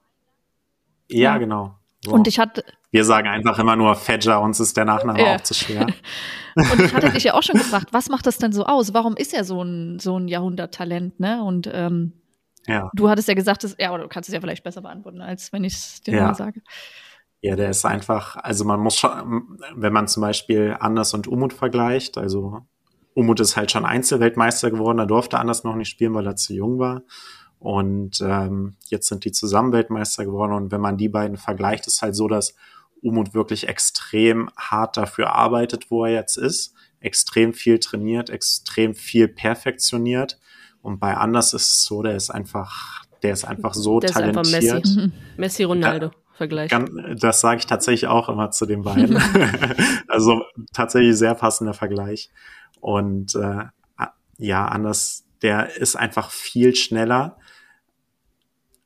[1.09, 1.39] Ja, ja.
[1.39, 1.75] genau.
[2.05, 2.13] So.
[2.13, 2.65] Und ich hatte.
[2.91, 5.37] Wir sagen einfach immer nur Fedger, uns ist der Nachname ja.
[5.37, 5.87] auch zu schwer.
[6.55, 8.95] und ich hatte dich ja auch schon gefragt, was macht das denn so aus?
[8.95, 11.43] Warum ist er so ein, so ein Jahrhunderttalent, ne?
[11.45, 12.13] Und ähm,
[12.67, 12.91] ja.
[12.95, 15.53] du hattest ja gesagt, dass, ja, oder du kannst es ja vielleicht besser beantworten, als
[15.53, 16.61] wenn ich es dir mal sage.
[16.65, 16.73] Ja,
[17.43, 22.19] der ist einfach, also man muss schon, wenn man zum Beispiel Anders und Umut vergleicht,
[22.19, 22.63] also
[23.15, 26.55] Umut ist halt schon Einzelweltmeister geworden, da durfte Anders noch nicht spielen, weil er zu
[26.55, 27.03] jung war.
[27.59, 30.53] Und ähm, jetzt sind die zusammen Weltmeister geworden.
[30.53, 32.55] Und wenn man die beiden vergleicht, ist halt so, dass
[33.03, 39.29] Umut wirklich extrem hart dafür arbeitet, wo er jetzt ist, extrem viel trainiert, extrem viel
[39.29, 40.39] perfektioniert.
[40.83, 44.47] Und bei Anders ist es so, der ist einfach, der ist einfach so der talentiert.
[44.47, 45.13] Ist einfach Messi.
[45.37, 46.07] Messi Ronaldo.
[46.07, 46.71] Ja, Vergleich.
[47.17, 49.17] Das sage ich tatsächlich auch immer zu den beiden.
[50.09, 52.31] also tatsächlich sehr passender Vergleich.
[52.81, 53.65] Und äh,
[54.39, 57.39] ja, anders, der ist einfach viel schneller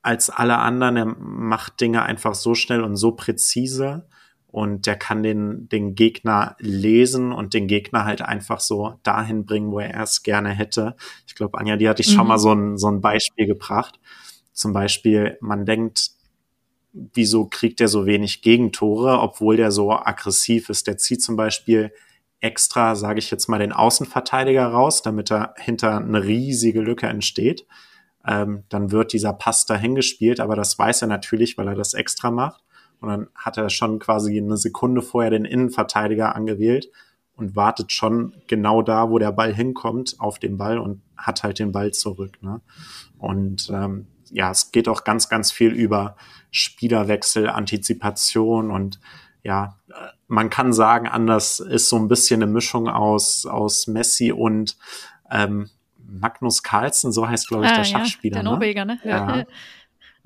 [0.00, 0.96] als alle anderen.
[0.96, 4.08] Er macht Dinge einfach so schnell und so präzise
[4.46, 9.72] und der kann den, den Gegner lesen und den Gegner halt einfach so dahin bringen,
[9.72, 10.96] wo er es gerne hätte.
[11.26, 12.14] Ich glaube, Anja, die hatte ich mhm.
[12.14, 14.00] schon mal so ein, so ein Beispiel gebracht.
[14.54, 16.12] Zum Beispiel, man denkt,
[16.92, 20.86] wieso kriegt er so wenig Gegentore, obwohl der so aggressiv ist.
[20.86, 21.92] Der zieht zum Beispiel
[22.40, 27.66] extra, sage ich jetzt mal, den Außenverteidiger raus, damit er hinter eine riesige Lücke entsteht.
[28.26, 31.94] Ähm, dann wird dieser Pass dahin gespielt, aber das weiß er natürlich, weil er das
[31.94, 32.62] extra macht.
[33.00, 36.90] Und dann hat er schon quasi eine Sekunde vorher den Innenverteidiger angewählt
[37.36, 41.58] und wartet schon genau da, wo der Ball hinkommt, auf den Ball und hat halt
[41.58, 42.42] den Ball zurück.
[42.42, 42.60] Ne?
[43.18, 46.16] Und ähm, ja, es geht auch ganz, ganz viel über
[46.50, 48.98] Spielerwechsel, Antizipation und
[49.42, 49.76] ja,
[50.28, 54.76] man kann sagen, anders ist so ein bisschen eine Mischung aus, aus Messi und
[55.30, 55.68] ähm,
[55.98, 58.36] Magnus Carlsen, so heißt, glaube ich, ah, der Schachspieler.
[58.36, 58.98] Ja, der Norweger, ne?
[59.04, 59.44] Ja.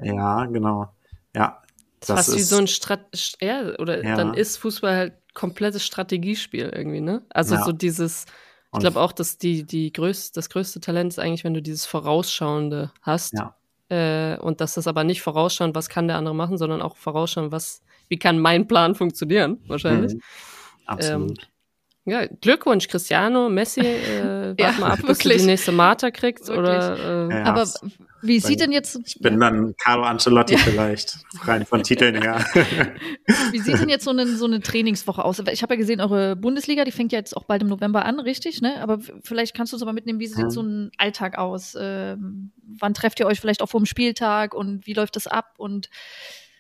[0.03, 0.93] ja, genau.
[1.35, 1.63] Ja.
[2.01, 3.07] Das, das ist wie so ein Strat
[3.41, 4.17] ja, oder ja.
[4.17, 7.23] dann ist Fußball halt komplettes Strategiespiel irgendwie, ne?
[7.31, 7.65] Also ja.
[7.65, 8.27] so dieses,
[8.73, 11.87] ich glaube auch, dass die, die größte, das größte Talent ist eigentlich, wenn du dieses
[11.87, 13.33] Vorausschauende hast.
[13.33, 13.57] Ja.
[13.89, 17.53] Äh, und dass das aber nicht vorausschauen, was kann der andere machen, sondern auch vorausschauen,
[17.53, 20.15] was, wie kann mein Plan funktionieren, wahrscheinlich.
[20.15, 20.21] Mhm.
[20.87, 21.31] Absolut.
[21.31, 21.47] Ähm,
[22.07, 23.81] ja, Glückwunsch, Cristiano, Messi.
[24.07, 26.49] Äh, ja, warte mal ab, bis du die nächste Marta kriegst.
[26.49, 27.67] Oder, äh, ja, aber
[28.23, 28.99] wie sieht denn jetzt.
[29.05, 30.61] Ich bin dann Carlo Ancelotti ja.
[30.61, 32.45] vielleicht, rein von Titeln her.
[33.51, 35.43] wie sieht denn jetzt so eine, so eine Trainingswoche aus?
[35.51, 38.21] Ich habe ja gesehen, eure Bundesliga, die fängt ja jetzt auch bald im November an,
[38.21, 38.61] richtig?
[38.63, 38.81] Ne?
[38.81, 40.51] Aber vielleicht kannst du uns aber mitnehmen, wie sieht hm.
[40.51, 41.77] so ein Alltag aus?
[41.79, 45.55] Ähm, wann trefft ihr euch vielleicht auch vor dem Spieltag und wie läuft das ab?
[45.59, 45.89] Und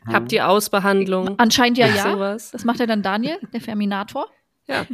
[0.07, 1.35] Habt ihr Ausbehandlung?
[1.39, 2.13] Anscheinend ja, ja.
[2.13, 2.51] Sowas.
[2.53, 4.29] Das macht ja dann Daniel, der Ferminator.
[4.69, 4.87] Ja.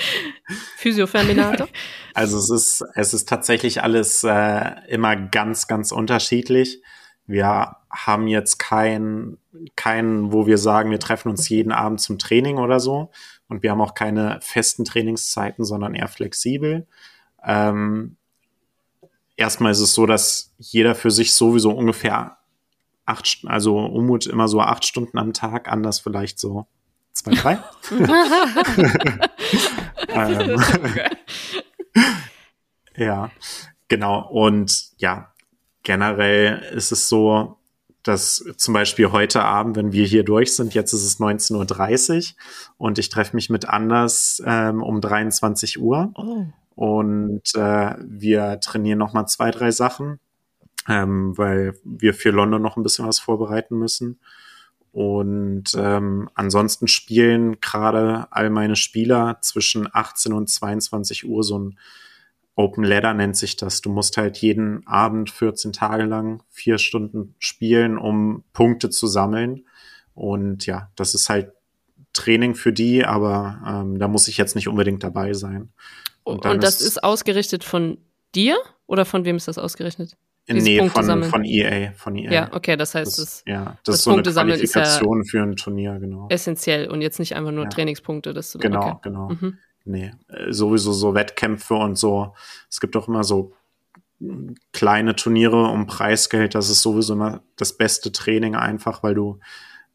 [0.76, 1.68] Physiofeminator.
[2.14, 6.80] Also es ist, es ist tatsächlich alles äh, immer ganz, ganz unterschiedlich.
[7.26, 9.38] Wir haben jetzt kein,
[9.74, 13.10] kein, wo wir sagen, wir treffen uns jeden Abend zum Training oder so.
[13.48, 16.86] Und wir haben auch keine festen Trainingszeiten, sondern eher flexibel.
[17.44, 18.16] Ähm,
[19.36, 22.38] erstmal ist es so, dass jeder für sich sowieso ungefähr
[23.04, 26.66] acht, also Umut immer so acht Stunden am Tag, anders vielleicht so
[27.34, 27.58] drei.
[30.08, 30.60] ähm,
[32.96, 33.30] ja,
[33.88, 34.28] genau.
[34.28, 35.32] Und ja,
[35.82, 37.58] generell ist es so,
[38.02, 42.36] dass zum Beispiel heute Abend, wenn wir hier durch sind, jetzt ist es 19.30 Uhr
[42.78, 46.12] und ich treffe mich mit Anders ähm, um 23 Uhr.
[46.14, 46.44] Oh.
[46.76, 50.20] Und äh, wir trainieren noch mal zwei, drei Sachen.
[50.88, 54.20] ähm, weil wir für London noch ein bisschen was vorbereiten müssen.
[54.96, 61.78] Und ähm, ansonsten spielen gerade all meine Spieler zwischen 18 und 22 Uhr so ein
[62.54, 63.82] Open Ladder nennt sich das.
[63.82, 69.66] Du musst halt jeden Abend 14 Tage lang vier Stunden spielen, um Punkte zu sammeln.
[70.14, 71.52] Und ja, das ist halt
[72.14, 75.74] Training für die, aber ähm, da muss ich jetzt nicht unbedingt dabei sein.
[76.22, 77.98] Und, und das ist, ist ausgerichtet von
[78.34, 78.56] dir
[78.86, 80.16] oder von wem ist das ausgerichtet?
[80.48, 82.32] Nee, Punkte von, von EA, von EA.
[82.32, 85.24] Ja, okay, das heißt, das, das ja, das, das ist so Punkte eine Qualifikation ja
[85.28, 86.28] für ein Turnier, genau.
[86.28, 87.70] Essentiell und jetzt nicht einfach nur ja.
[87.70, 88.32] Trainingspunkte.
[88.32, 88.98] Das du, genau, okay.
[89.02, 89.28] genau.
[89.30, 89.58] Mhm.
[89.84, 92.34] Nee, äh, sowieso so Wettkämpfe und so.
[92.70, 93.54] Es gibt auch immer so
[94.72, 96.54] kleine Turniere um Preisgeld.
[96.54, 99.40] Das ist sowieso immer das beste Training einfach, weil du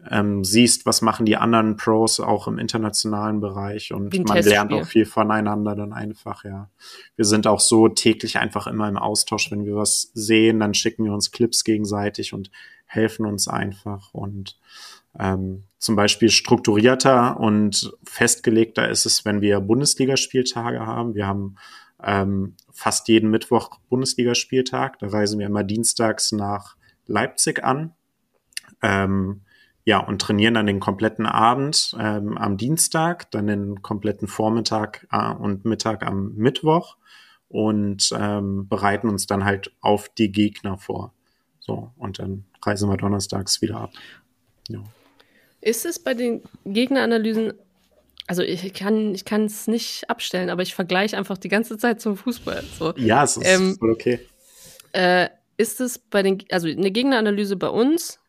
[0.10, 4.52] ähm, siehst, was machen die anderen Pros auch im internationalen Bereich und man Testspiel.
[4.52, 6.70] lernt auch viel voneinander dann einfach, ja.
[7.16, 11.06] Wir sind auch so täglich einfach immer im Austausch, wenn wir was sehen, dann schicken
[11.06, 12.52] wir uns Clips gegenseitig und
[12.86, 14.58] helfen uns einfach und
[15.20, 21.16] ähm, zum Beispiel strukturierter und festgelegter ist es, wenn wir Bundesligaspieltage haben.
[21.16, 21.56] Wir haben
[22.04, 25.00] ähm, fast jeden Mittwoch Bundesligaspieltag.
[25.00, 26.76] Da reisen wir immer dienstags nach
[27.08, 27.94] Leipzig an.
[28.82, 29.42] Ähm,
[29.84, 35.32] ja, und trainieren dann den kompletten Abend ähm, am Dienstag, dann den kompletten Vormittag äh,
[35.34, 36.98] und Mittag am Mittwoch
[37.48, 41.14] und ähm, bereiten uns dann halt auf die Gegner vor.
[41.60, 43.92] So, und dann reisen wir donnerstags wieder ab.
[44.68, 44.84] Ja.
[45.62, 47.54] Ist es bei den Gegneranalysen,
[48.28, 52.02] also ich kann ich kann es nicht abstellen, aber ich vergleiche einfach die ganze Zeit
[52.02, 52.64] zum Fußball.
[52.78, 52.94] So.
[52.98, 54.20] Ja, es ist ähm, okay.
[54.94, 58.21] Äh, ist es bei den, also eine Gegneranalyse bei uns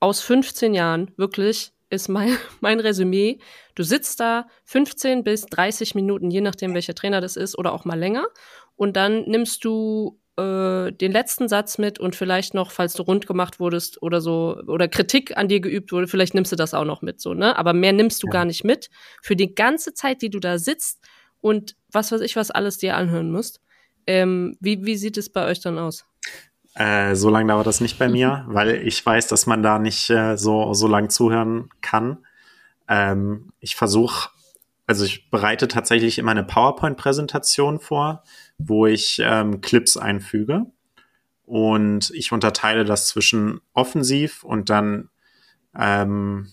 [0.00, 3.38] aus 15 Jahren, wirklich, ist mein, mein Resümee.
[3.74, 7.84] Du sitzt da 15 bis 30 Minuten, je nachdem, welcher Trainer das ist, oder auch
[7.84, 8.26] mal länger.
[8.76, 13.26] Und dann nimmst du äh, den letzten Satz mit und vielleicht noch, falls du rund
[13.26, 16.84] gemacht wurdest oder so, oder Kritik an dir geübt wurde, vielleicht nimmst du das auch
[16.84, 17.56] noch mit, so, ne?
[17.58, 18.32] Aber mehr nimmst du ja.
[18.32, 18.88] gar nicht mit.
[19.22, 21.00] Für die ganze Zeit, die du da sitzt
[21.40, 23.60] und was weiß ich, was alles dir anhören musst.
[24.06, 26.06] Ähm, wie, wie sieht es bei euch dann aus?
[26.74, 30.08] Äh, so lange dauert das nicht bei mir, weil ich weiß, dass man da nicht
[30.10, 32.18] äh, so, so lang zuhören kann.
[32.88, 34.30] Ähm, ich versuche,
[34.86, 38.22] also ich bereite tatsächlich immer eine PowerPoint-Präsentation vor,
[38.58, 40.66] wo ich ähm, Clips einfüge.
[41.44, 45.10] Und ich unterteile das zwischen offensiv und dann,
[45.76, 46.48] ähm,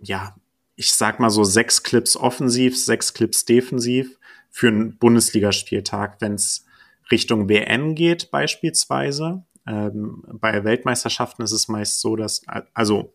[0.00, 0.34] ja,
[0.74, 4.18] ich sag mal so sechs Clips offensiv, sechs Clips defensiv
[4.50, 6.65] für einen Bundesligaspieltag, wenn es
[7.10, 9.44] Richtung WM geht beispielsweise.
[9.66, 12.42] Ähm, bei Weltmeisterschaften ist es meist so, dass,
[12.74, 13.14] also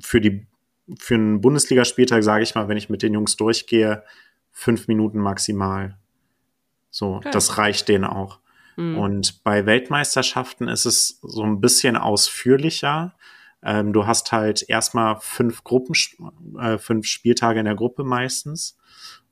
[0.00, 0.46] für die,
[0.98, 4.04] für einen Bundesligaspieltag sage ich mal, wenn ich mit den Jungs durchgehe,
[4.50, 5.98] fünf Minuten maximal.
[6.90, 7.30] So, okay.
[7.32, 8.40] das reicht denen auch.
[8.76, 8.98] Mhm.
[8.98, 13.14] Und bei Weltmeisterschaften ist es so ein bisschen ausführlicher.
[13.62, 15.94] Ähm, du hast halt erstmal fünf Gruppen,
[16.58, 18.76] äh, fünf Spieltage in der Gruppe meistens.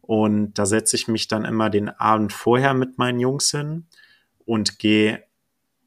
[0.00, 3.86] Und da setze ich mich dann immer den Abend vorher mit meinen Jungs hin
[4.44, 5.24] und gehe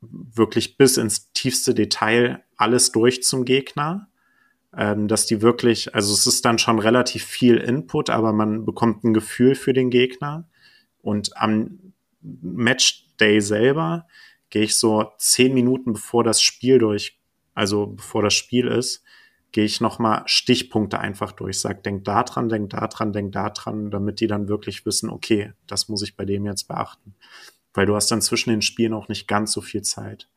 [0.02, 4.08] wirklich bis ins tiefste Detail alles durch zum Gegner.
[4.76, 9.04] Ähm, dass die wirklich, also es ist dann schon relativ viel Input, aber man bekommt
[9.04, 10.50] ein Gefühl für den Gegner.
[11.02, 14.08] Und am Matchday selber
[14.50, 17.20] gehe ich so zehn Minuten bevor das Spiel durch,
[17.54, 19.04] also bevor das Spiel ist,
[19.52, 23.50] gehe ich nochmal Stichpunkte einfach durch, sag, denk da dran, denk da dran, denk da
[23.52, 27.13] dran, damit die dann wirklich wissen, okay, das muss ich bei dem jetzt beachten.
[27.74, 30.28] Weil du hast dann zwischen den Spielen auch nicht ganz so viel Zeit.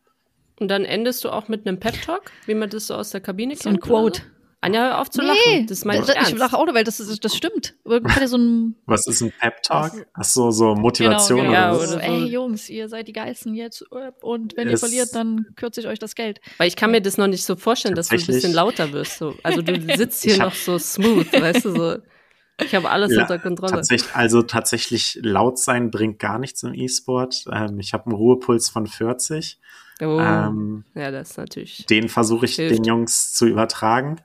[0.59, 3.55] Und dann endest du auch mit einem Pep-Talk, wie man das so aus der Kabine
[3.57, 3.75] so kennt?
[3.75, 4.22] So ein Quote.
[4.22, 4.29] So?
[4.62, 5.66] Anja, hör auf zu nee, lachen.
[5.66, 6.33] Das meine ich ernst.
[6.33, 7.75] Ich lache auch, weil das, ist, das stimmt.
[7.85, 10.07] So ein was ist ein Pep-Talk?
[10.14, 11.77] Ach so, so Motivation genau, genau.
[11.77, 11.99] oder so.
[11.99, 13.85] Ey, Jungs, ihr seid die Geilsten jetzt.
[14.22, 16.40] Und wenn ihr verliert, dann kürze ich euch das Geld.
[16.57, 19.18] Weil ich kann mir das noch nicht so vorstellen, dass du ein bisschen lauter wirst.
[19.18, 19.35] So.
[19.42, 21.96] Also du sitzt hier noch so smooth, weißt du, so.
[22.62, 23.72] Ich habe alles ja, unter Kontrolle.
[23.72, 27.44] Tatsächlich, also tatsächlich laut sein bringt gar nichts im E-Sport.
[27.52, 29.58] Ähm, ich habe einen Ruhepuls von 40.
[30.00, 31.86] Oh, ähm, ja, das ist natürlich.
[31.86, 32.76] Den versuche ich hilft.
[32.76, 34.16] den Jungs zu übertragen.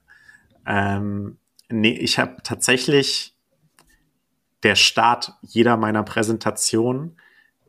[0.66, 1.38] Ähm,
[1.70, 3.36] nee, ich habe tatsächlich
[4.64, 7.18] der Start jeder meiner Präsentationen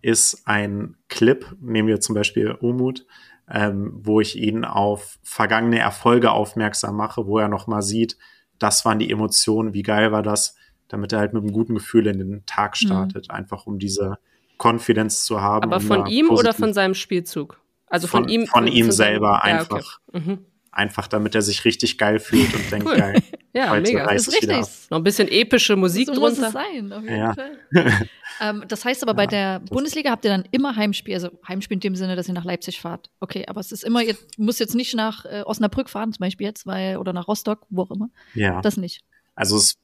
[0.01, 3.07] ist ein Clip, nehmen wir zum Beispiel Umut,
[3.49, 8.17] ähm, wo ich ihn auf vergangene Erfolge aufmerksam mache, wo er nochmal sieht,
[8.63, 10.57] das waren die Emotionen, wie geil war das,
[10.89, 12.87] damit er halt mit einem guten Gefühl in den Tag mhm.
[12.87, 13.35] startet, mhm.
[13.35, 14.19] einfach um diese
[14.59, 15.65] Confidence zu haben.
[15.65, 17.61] Aber um von ihm oder von seinem Spielzug?
[17.87, 18.47] Also von, von ihm?
[18.47, 20.01] Von ihm selber einfach.
[20.13, 20.31] Ja, okay.
[20.31, 20.39] mhm
[20.73, 22.97] einfach damit er sich richtig geil fühlt und denkt, cool.
[22.97, 23.23] geil,
[23.55, 24.07] Ja, Heute mega.
[24.07, 24.67] Das ist richtig.
[24.91, 26.47] Noch ein bisschen epische Musik so muss drunter.
[26.49, 27.35] es sein, auf jeden Ja.
[27.35, 27.59] Fall.
[28.41, 31.81] ähm, das heißt aber, bei der Bundesliga habt ihr dann immer Heimspiel, also Heimspiel in
[31.81, 33.11] dem Sinne, dass ihr nach Leipzig fahrt.
[33.21, 36.47] Okay, aber es ist immer, ihr müsst jetzt nicht nach äh, Osnabrück fahren, zum Beispiel
[36.47, 38.09] jetzt, weil, oder nach Rostock, wo auch immer.
[38.35, 38.63] Ja.
[38.63, 39.03] Das nicht.
[39.35, 39.77] Also, es,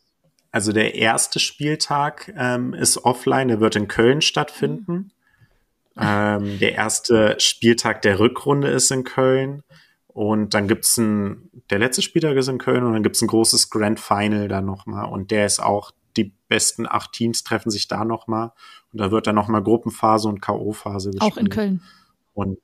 [0.51, 5.13] also der erste Spieltag ähm, ist offline, der wird in Köln stattfinden.
[6.01, 9.63] Ähm, der erste Spieltag der Rückrunde ist in Köln.
[10.19, 13.71] Und dann gibt's ein, der letzte Spieltag ist in Köln und dann gibt's ein großes
[13.71, 15.05] Grand Final da nochmal.
[15.05, 18.51] Und der ist auch, die besten acht Teams treffen sich da nochmal.
[18.93, 21.23] Und da wird dann nochmal Gruppenphase und K.O.-Phase gespielt.
[21.23, 21.83] Auch in Köln.
[22.35, 22.59] Und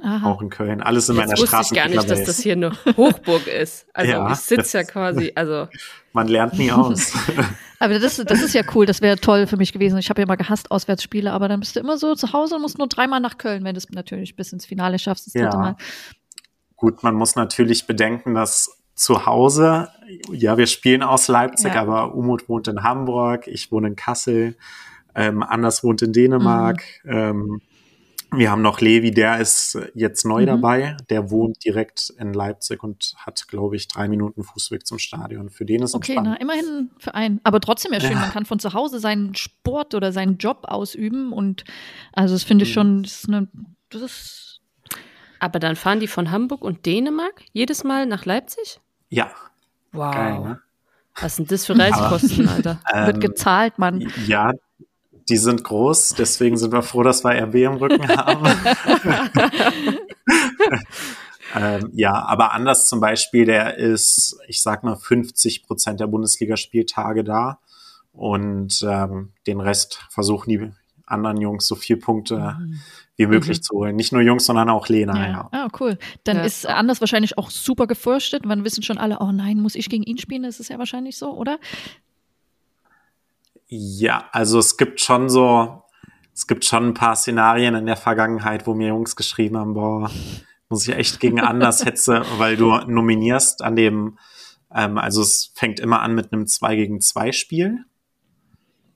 [0.00, 0.26] Aha.
[0.26, 0.80] auch in Köln.
[0.80, 3.86] Alles in meiner Jetzt wusste ich gar nicht, dass das hier eine Hochburg ist.
[3.92, 5.68] Also Ja, ich sitze ja quasi, also
[6.14, 7.12] Man lernt nie aus.
[7.78, 9.98] Aber das, das ist ja cool, das wäre toll für mich gewesen.
[9.98, 12.62] Ich habe ja mal gehasst Auswärtsspiele, aber dann bist du immer so zu Hause und
[12.62, 15.48] musst nur dreimal nach Köln, wenn du es natürlich bis ins Finale schaffst, das dritte
[15.48, 15.58] Ja.
[15.58, 15.76] Mal.
[16.76, 19.88] Gut, man muss natürlich bedenken, dass zu Hause,
[20.32, 21.82] ja, wir spielen aus Leipzig, Ja.
[21.82, 24.56] aber Umut wohnt in Hamburg, ich wohne in Kassel,
[25.14, 26.82] ähm, Anders wohnt in Dänemark.
[27.04, 27.10] Mhm.
[27.12, 27.60] Ähm,
[28.32, 30.46] wir haben noch Levi, der ist jetzt neu Mhm.
[30.46, 35.48] dabei, der wohnt direkt in Leipzig und hat, glaube ich, drei Minuten Fußweg zum Stadion.
[35.48, 37.40] Für den ist Okay, na, immerhin für einen.
[37.44, 38.18] Aber trotzdem ja schön, Ja.
[38.18, 41.64] man kann von zu Hause seinen Sport oder seinen Job ausüben und
[42.12, 42.74] also das finde ich Mhm.
[42.74, 43.48] schon, das ist, eine,
[43.90, 44.55] das ist
[45.38, 48.80] aber dann fahren die von Hamburg und Dänemark jedes Mal nach Leipzig?
[49.08, 49.30] Ja,
[49.92, 50.14] Wow.
[50.14, 50.60] geil, ne?
[51.18, 52.80] Was sind das für Reisekosten, Alter?
[52.92, 54.06] wird Ähm, gezahlt, Mann.
[54.26, 54.52] Ja,
[55.30, 58.46] die sind groß, deswegen sind wir froh, dass wir RB im Rücken haben.
[61.54, 67.24] ähm, ja, aber anders zum Beispiel, der ist, ich sag mal, 50 Prozent der Bundesligaspieltage
[67.24, 67.60] da
[68.12, 70.72] und ähm, den Rest versuchen die
[71.06, 72.58] anderen Jungs so viel Punkte
[73.16, 73.96] wie möglich zu holen.
[73.96, 75.30] Nicht nur Jungs, sondern auch Lena, ja.
[75.32, 75.48] Ja.
[75.52, 75.98] Ah, cool.
[76.24, 76.44] Dann Ja.
[76.44, 78.44] ist Anders wahrscheinlich auch super gefürchtet.
[78.44, 80.42] Man wissen schon alle, oh nein, muss ich gegen ihn spielen?
[80.42, 81.58] Das ist ja wahrscheinlich so, oder?
[83.68, 85.82] Ja, also es gibt schon so,
[86.34, 90.10] es gibt schon ein paar Szenarien in der Vergangenheit, wo mir Jungs geschrieben haben, boah,
[90.68, 94.18] muss ich echt gegen anders hetze, weil du nominierst an dem,
[94.72, 97.84] ähm, also es fängt immer an mit einem 2 gegen 2 Spiel.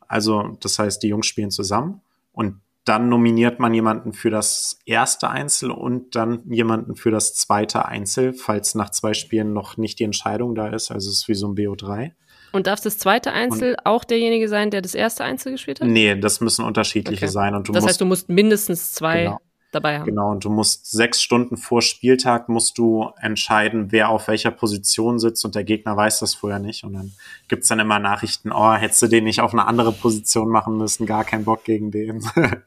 [0.06, 2.00] Also das heißt, die Jungs spielen zusammen
[2.32, 7.86] und dann nominiert man jemanden für das erste Einzel und dann jemanden für das zweite
[7.86, 10.90] Einzel, falls nach zwei Spielen noch nicht die Entscheidung da ist.
[10.90, 12.12] Also es ist wie so ein BO3.
[12.52, 15.88] Und darf das zweite Einzel auch derjenige sein, der das erste Einzel gespielt hat?
[15.88, 17.32] Nee, das müssen unterschiedliche Okay.
[17.32, 19.40] sein und du das musst heißt, du musst mindestens zwei Genau.
[19.72, 20.06] Dabei haben.
[20.06, 25.18] Genau, und du musst sechs Stunden vor Spieltag musst du entscheiden, wer auf welcher Position
[25.18, 26.84] sitzt und der Gegner weiß das vorher nicht.
[26.84, 27.12] Und dann
[27.48, 31.06] gibt's dann immer Nachrichten, oh, hättest du den nicht auf eine andere Position machen müssen,
[31.06, 32.24] gar kein Bock gegen den.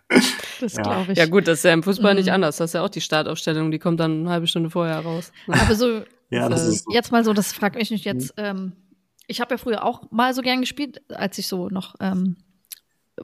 [0.62, 0.84] Das Ja.
[0.84, 1.18] glaube ich.
[1.18, 2.20] Ja gut, das ist ja im Fußball Mhm.
[2.20, 2.58] nicht anders.
[2.58, 5.34] Das ist ja auch die Startaufstellung, die kommt dann eine halbe Stunde vorher raus.
[5.48, 6.92] Aber so, ja, das äh, ist so.
[6.94, 8.34] jetzt mal so, das fragt mich nicht jetzt.
[8.38, 8.72] Ähm,
[9.28, 12.38] ich habe ja früher auch mal so gern gespielt, als ich so noch ähm,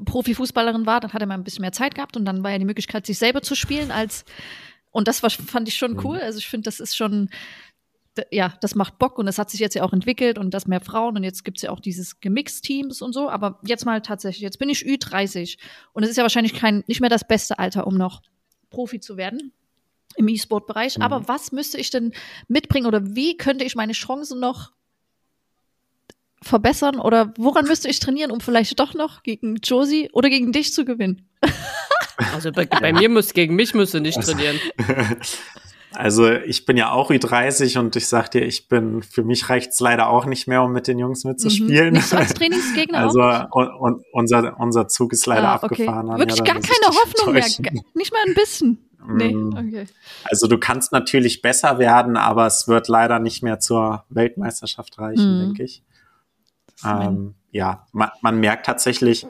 [0.05, 0.99] Profifußballerin war.
[0.99, 3.17] Dann hatte man ein bisschen mehr Zeit gehabt und dann war ja die Möglichkeit, sich
[3.17, 4.25] selber zu spielen als
[4.91, 6.17] und das war, fand ich schon cool.
[6.19, 7.29] Also ich finde, das ist schon,
[8.31, 10.81] ja, das macht Bock und das hat sich jetzt ja auch entwickelt und das mehr
[10.81, 13.29] Frauen und jetzt gibt's ja auch dieses Gemix-Teams und so.
[13.29, 15.57] Aber jetzt mal tatsächlich, jetzt bin ich Ü30
[15.93, 18.21] und es ist ja wahrscheinlich kein, nicht mehr das beste Alter, um noch
[18.69, 19.53] Profi zu werden
[20.15, 20.97] im E-Sport-Bereich.
[20.97, 21.03] Mhm.
[21.03, 22.13] Aber was müsste ich denn
[22.47, 24.71] mitbringen oder wie könnte ich meine Chancen noch
[26.41, 30.73] verbessern oder woran müsste ich trainieren, um vielleicht doch noch gegen Josie oder gegen dich
[30.73, 31.27] zu gewinnen?
[32.33, 34.59] Also bei, bei mir muss gegen mich müsste nicht trainieren.
[35.95, 39.79] Also ich bin ja auch Ü30 und ich sag dir, ich bin, für mich reicht's
[39.79, 41.87] leider auch nicht mehr, um mit den Jungs mitzuspielen.
[41.87, 41.93] Mhm.
[41.93, 43.21] Nicht so als Trainingsgegner Also
[43.51, 45.65] und, und unser, unser Zug ist leider Ah, okay.
[45.65, 46.07] abgefahren.
[46.19, 47.43] Wirklich da gar keine Hoffnung mehr.
[47.95, 48.77] Nicht mal ein bisschen.
[49.11, 49.53] Nee, Mm.
[49.57, 49.87] okay.
[50.25, 55.37] Also du kannst natürlich besser werden, aber es wird leider nicht mehr zur Weltmeisterschaft reichen,
[55.37, 55.45] Mhm.
[55.47, 55.81] denke ich.
[56.85, 59.25] Ähm, ja, man, man merkt tatsächlich,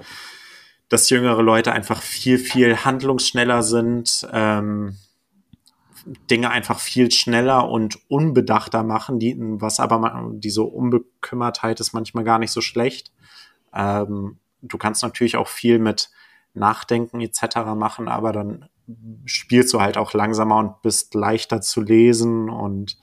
[0.89, 4.97] dass jüngere Leute einfach viel, viel handlungsschneller sind, ähm,
[6.31, 12.23] Dinge einfach viel schneller und unbedachter machen, die, was aber ma- diese Unbekümmertheit ist manchmal
[12.23, 13.11] gar nicht so schlecht.
[13.73, 16.09] Ähm, du kannst natürlich auch viel mit
[16.53, 17.75] Nachdenken etc.
[17.75, 18.67] machen, aber dann
[19.25, 22.97] spielst du halt auch langsamer und bist leichter zu lesen und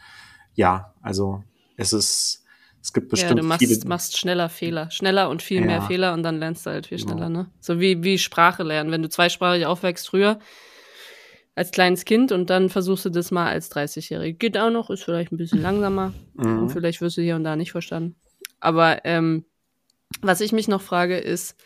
[0.54, 1.44] ja, also
[1.76, 2.44] es ist,
[2.86, 3.70] es gibt Ja, bestimmt du viele.
[3.72, 4.90] machst, machst schneller Fehler.
[4.92, 5.80] Schneller und viel mehr Ja.
[5.80, 7.10] Fehler und dann lernst du halt viel Genau.
[7.10, 7.50] schneller, ne?
[7.58, 8.92] So wie, wie Sprache lernen.
[8.92, 10.38] Wenn du zweisprachig aufwächst früher
[11.56, 14.38] als kleines Kind und dann versuchst du das mal als 30-Jährige.
[14.38, 16.12] Geht auch noch, ist vielleicht ein bisschen langsamer.
[16.36, 16.68] Und Mhm.
[16.68, 18.14] vielleicht wirst du hier und da nicht verstanden.
[18.60, 19.44] Aber ähm,
[20.22, 21.56] was ich mich noch frage, ist,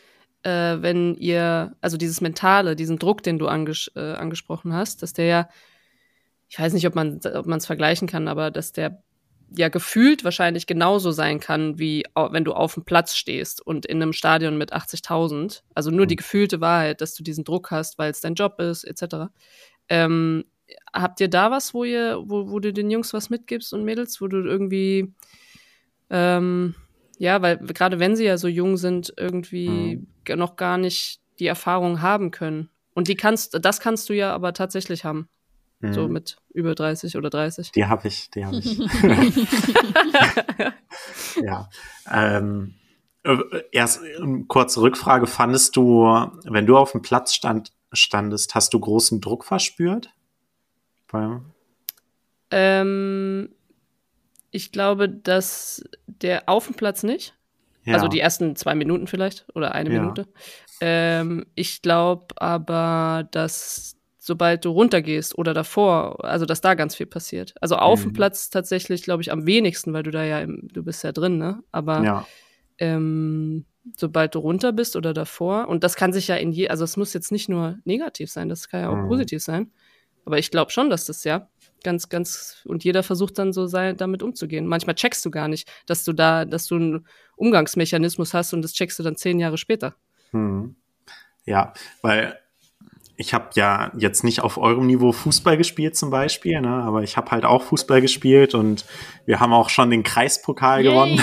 [0.42, 5.12] äh, wenn ihr, also dieses Mentale, diesen Druck, den du anges äh, angesprochen hast, dass
[5.12, 5.48] der ja,
[6.48, 9.02] ich weiß nicht, ob man ob man es vergleichen kann, aber dass der
[9.56, 14.02] ja gefühlt wahrscheinlich genauso sein kann, wie wenn du auf dem Platz stehst und in
[14.02, 15.62] einem Stadion mit 80.000.
[15.74, 16.18] Also nur die mhm.
[16.18, 19.30] gefühlte Wahrheit, dass du diesen Druck hast, weil es dein Job ist, etc.
[19.88, 20.44] Ähm,
[20.92, 24.20] habt ihr da was, wo ihr, wo, wo du den Jungs was mitgibst und Mädels,
[24.20, 25.12] wo du irgendwie,
[26.10, 26.74] ähm,
[27.18, 30.38] ja, weil gerade wenn sie ja so jung sind, irgendwie mhm.
[30.38, 32.70] noch gar nicht die Erfahrung haben können.
[32.94, 35.28] Und die kannst, das kannst du ja aber tatsächlich haben.
[35.80, 35.94] Mhm.
[35.94, 37.72] So mit über 30 oder 30.
[37.72, 38.78] Die habe ich, die habe ich.
[41.42, 41.70] ja.
[42.10, 42.74] Ähm,
[43.22, 43.36] äh,
[43.72, 45.26] erst eine kurze Rückfrage.
[45.26, 46.04] Fandest du,
[46.44, 50.10] wenn du auf dem Platz stand, standest, hast du großen Druck verspürt?
[52.50, 53.50] Ähm,
[54.50, 57.34] ich glaube, dass der auf dem Platz nicht.
[57.84, 57.94] Ja.
[57.94, 60.00] Also die ersten zwei Minuten vielleicht oder eine ja.
[60.00, 60.28] Minute.
[60.80, 67.06] Ähm, ich glaube aber, dass sobald du runtergehst oder davor, also dass da ganz viel
[67.06, 67.54] passiert.
[67.60, 68.10] Also auf mhm.
[68.10, 71.10] dem Platz tatsächlich, glaube ich, am wenigsten, weil du da ja, im, du bist ja
[71.10, 71.62] drin, ne?
[71.72, 72.26] Aber ja.
[72.78, 73.64] ähm,
[73.96, 76.98] sobald du runter bist oder davor, und das kann sich ja in je, also es
[76.98, 79.08] muss jetzt nicht nur negativ sein, das kann ja auch mhm.
[79.08, 79.72] positiv sein.
[80.26, 81.48] Aber ich glaube schon, dass das ja
[81.82, 84.66] ganz, ganz, und jeder versucht dann so sein, damit umzugehen.
[84.66, 87.06] Manchmal checkst du gar nicht, dass du da, dass du einen
[87.36, 89.94] Umgangsmechanismus hast und das checkst du dann zehn Jahre später.
[90.32, 90.76] Hm.
[91.46, 92.38] Ja, weil
[93.20, 97.18] ich habe ja jetzt nicht auf eurem Niveau Fußball gespielt zum Beispiel, ne, aber ich
[97.18, 98.86] habe halt auch Fußball gespielt und
[99.26, 100.90] wir haben auch schon den Kreispokal Yay.
[100.90, 101.20] gewonnen.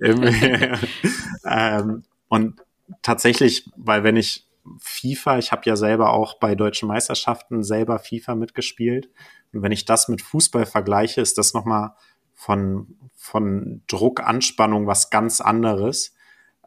[1.44, 2.62] ähm, und
[3.02, 4.46] tatsächlich, weil wenn ich
[4.78, 9.10] FIFA, ich habe ja selber auch bei deutschen Meisterschaften selber FIFA mitgespielt.
[9.52, 11.94] Und wenn ich das mit Fußball vergleiche, ist das nochmal
[12.34, 16.14] von, von Druck, Anspannung was ganz anderes.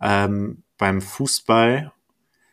[0.02, 1.94] Ähm, beim Fußball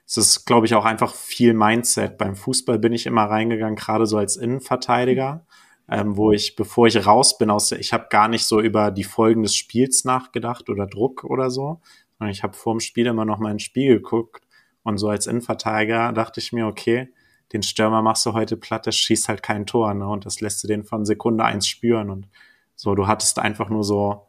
[0.08, 2.16] es ist, glaube ich, auch einfach viel Mindset.
[2.16, 5.46] Beim Fußball bin ich immer reingegangen, gerade so als Innenverteidiger,
[5.86, 8.90] ähm, wo ich, bevor ich raus bin aus der, ich habe gar nicht so über
[8.90, 11.82] die Folgen des Spiels nachgedacht oder Druck oder so,
[12.18, 14.46] sondern ich habe vor dem Spiel immer noch mal ins Spiel geguckt
[14.82, 17.12] und so als Innenverteidiger dachte ich mir, okay,
[17.52, 20.08] den Stürmer machst du heute platt, das schießt halt kein Tor, ne?
[20.08, 22.10] Und das lässt du den von Sekunde eins spüren.
[22.10, 22.28] Und
[22.74, 24.26] so, du hattest einfach nur so,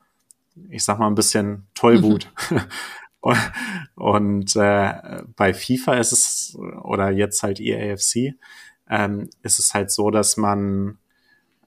[0.69, 2.31] ich sag mal, ein bisschen Tollwut.
[2.49, 2.61] Mhm.
[3.95, 8.35] Und äh, bei FIFA ist es, oder jetzt halt EAFC,
[8.89, 10.97] ähm, ist es halt so, dass man,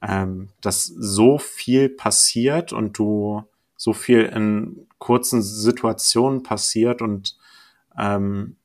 [0.00, 3.44] ähm, dass so viel passiert und du
[3.76, 7.36] so viel in kurzen Situationen passiert und
[7.98, 8.56] ähm,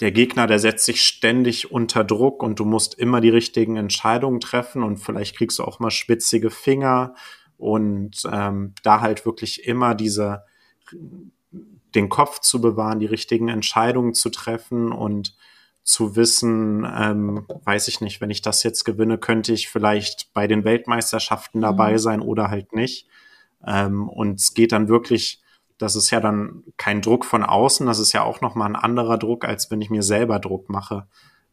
[0.00, 4.40] der Gegner, der setzt sich ständig unter Druck und du musst immer die richtigen Entscheidungen
[4.40, 7.14] treffen und vielleicht kriegst du auch mal spitzige Finger
[7.56, 10.42] und ähm, da halt wirklich immer diese
[11.96, 15.36] den Kopf zu bewahren, die richtigen Entscheidungen zu treffen und
[15.82, 20.48] zu wissen, ähm, weiß ich nicht, wenn ich das jetzt gewinne, könnte ich vielleicht bei
[20.48, 21.98] den Weltmeisterschaften dabei mhm.
[21.98, 23.08] sein oder halt nicht.
[23.64, 25.42] Ähm, und es geht dann wirklich,
[25.78, 29.16] das ist ja dann kein Druck von außen, das ist ja auch nochmal ein anderer
[29.16, 31.06] Druck, als wenn ich mir selber Druck mache.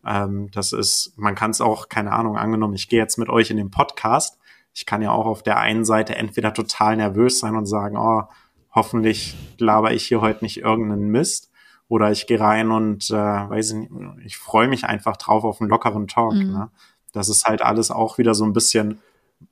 [0.04, 3.52] Ähm, das ist, man kann es auch, keine Ahnung, angenommen, ich gehe jetzt mit euch
[3.52, 4.40] in den Podcast.
[4.74, 8.24] Ich kann ja auch auf der einen Seite entweder total nervös sein und sagen, oh,
[8.72, 11.50] hoffentlich laber ich hier heute nicht irgendeinen Mist.
[11.90, 13.92] Oder ich gehe rein und äh, weiß ich nicht,
[14.26, 16.34] ich freue mich einfach drauf auf einen lockeren Talk.
[16.34, 16.52] Mhm.
[16.52, 16.72] Ne?
[17.12, 19.00] Das ist halt alles auch wieder so ein bisschen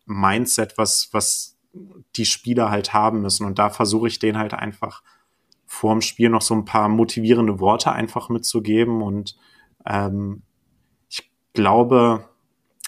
[0.05, 1.57] Mindset, was, was
[2.15, 3.45] die Spieler halt haben müssen.
[3.45, 5.03] Und da versuche ich denen halt einfach
[5.65, 9.01] vorm Spiel noch so ein paar motivierende Worte einfach mitzugeben.
[9.01, 9.37] Und
[9.85, 10.41] ähm,
[11.09, 12.25] ich glaube,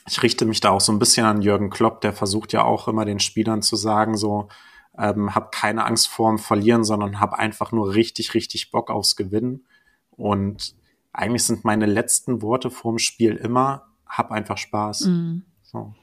[0.07, 2.87] ich richte mich da auch so ein bisschen an Jürgen Klopp, der versucht ja auch
[2.87, 4.49] immer den Spielern zu sagen, so,
[4.97, 9.65] ähm, habe keine Angst vorm Verlieren, sondern habe einfach nur richtig, richtig Bock aufs Gewinnen.
[10.11, 10.75] Und
[11.11, 15.07] eigentlich sind meine letzten Worte vorm Spiel immer, hab einfach Spaß.
[15.07, 15.43] Mhm.
[15.61, 15.93] So.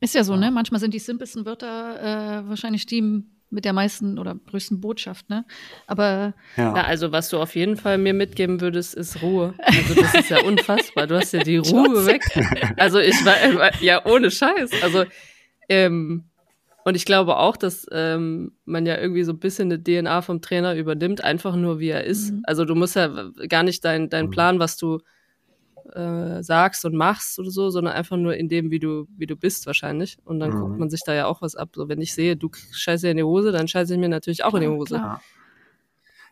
[0.00, 0.50] Ist ja so, ne?
[0.50, 5.44] Manchmal sind die simpelsten Wörter äh, wahrscheinlich die mit der meisten oder größten Botschaft, ne?
[5.86, 6.74] Aber ja.
[6.74, 6.84] ja.
[6.84, 9.54] also was du auf jeden Fall mir mitgeben würdest, ist Ruhe.
[9.58, 11.06] Also das ist ja unfassbar.
[11.06, 12.22] Du hast ja die Ruhe weg.
[12.78, 14.70] Also ich war ja ohne Scheiß.
[14.82, 15.04] Also
[15.68, 16.24] ähm,
[16.84, 20.42] und ich glaube auch, dass ähm, man ja irgendwie so ein bisschen eine DNA vom
[20.42, 22.32] Trainer übernimmt, einfach nur wie er ist.
[22.32, 22.42] Mhm.
[22.44, 24.30] Also du musst ja gar nicht deinen dein mhm.
[24.30, 24.98] Plan, was du
[25.94, 29.36] äh, sagst und machst oder so, sondern einfach nur in dem, wie du, wie du
[29.36, 30.18] bist wahrscheinlich.
[30.24, 30.60] Und dann mhm.
[30.60, 31.70] guckt man sich da ja auch was ab.
[31.74, 34.54] So, wenn ich sehe, du scheiße in die Hose, dann scheiße ich mir natürlich auch
[34.54, 34.96] in die Hose.
[34.96, 35.22] Klar.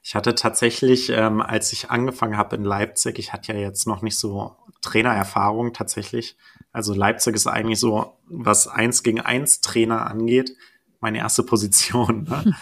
[0.03, 4.01] Ich hatte tatsächlich, ähm, als ich angefangen habe in Leipzig, ich hatte ja jetzt noch
[4.03, 6.37] nicht so Trainererfahrung tatsächlich.
[6.73, 10.57] Also Leipzig ist eigentlich so, was eins gegen eins Trainer angeht,
[11.01, 12.25] meine erste Position.
[12.25, 12.57] Ne?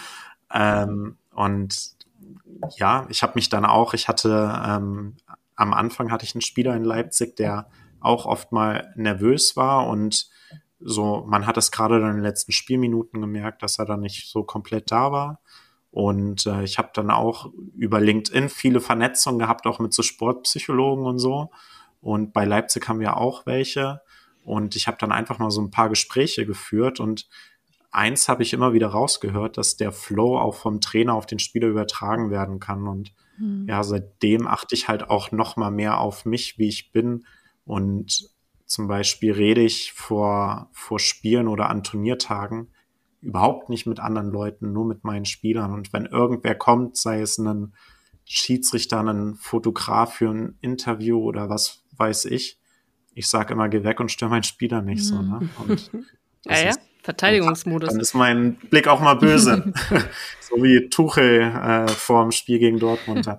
[0.52, 1.96] ähm, und
[2.76, 5.16] ja, ich habe mich dann auch, ich hatte ähm,
[5.56, 7.68] am Anfang hatte ich einen Spieler in Leipzig, der
[8.00, 10.28] auch oft mal nervös war und
[10.80, 14.44] so, man hat es gerade in den letzten Spielminuten gemerkt, dass er dann nicht so
[14.44, 15.40] komplett da war.
[15.90, 21.04] Und äh, ich habe dann auch über LinkedIn viele Vernetzungen gehabt, auch mit so Sportpsychologen
[21.04, 21.50] und so.
[22.00, 24.00] Und bei Leipzig haben wir auch welche.
[24.44, 27.00] Und ich habe dann einfach mal so ein paar Gespräche geführt.
[27.00, 27.28] Und
[27.90, 31.68] eins habe ich immer wieder rausgehört, dass der Flow auch vom Trainer auf den Spieler
[31.68, 32.86] übertragen werden kann.
[32.86, 33.66] Und hm.
[33.68, 37.26] ja, seitdem achte ich halt auch noch mal mehr auf mich, wie ich bin.
[37.64, 38.30] Und
[38.64, 42.68] zum Beispiel rede ich vor, vor Spielen oder an Turniertagen
[43.20, 45.72] überhaupt nicht mit anderen Leuten, nur mit meinen Spielern.
[45.72, 47.74] Und wenn irgendwer kommt, sei es ein
[48.28, 52.58] Schiedsrichter, ein Fotograf für ein Interview oder was weiß ich,
[53.14, 55.20] ich sage immer, geh weg und stör meinen Spieler nicht so.
[55.20, 55.48] Ne?
[55.58, 55.90] Und
[56.44, 56.74] ja, ja.
[57.08, 57.88] Verteidigungsmodus.
[57.88, 59.72] Dann ist mein Blick auch mal böse.
[60.48, 63.26] so wie Tuchel äh, vor dem Spiel gegen Dortmund.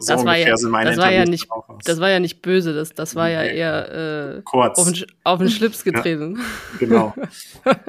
[0.00, 1.48] So das war ja, das war ja nicht,
[1.84, 4.78] das war ja nicht böse, das, das war ja eher äh, kurz.
[4.78, 6.36] Auf, den, auf den Schlips getreten.
[6.36, 7.14] Ja, genau.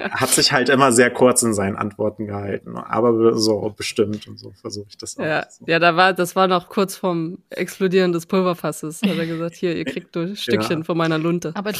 [0.09, 4.53] Hat sich halt immer sehr kurz in seinen Antworten gehalten, aber so bestimmt und so
[4.59, 5.23] versuche ich das auch.
[5.23, 5.65] Ja, so.
[5.67, 9.03] ja, da war, das war noch kurz vorm Explodieren des Pulverfasses.
[9.03, 10.83] Hat er gesagt, hier, ihr kriegt ein Stückchen ja.
[10.83, 11.51] von meiner Lunte.
[11.53, 11.73] Aber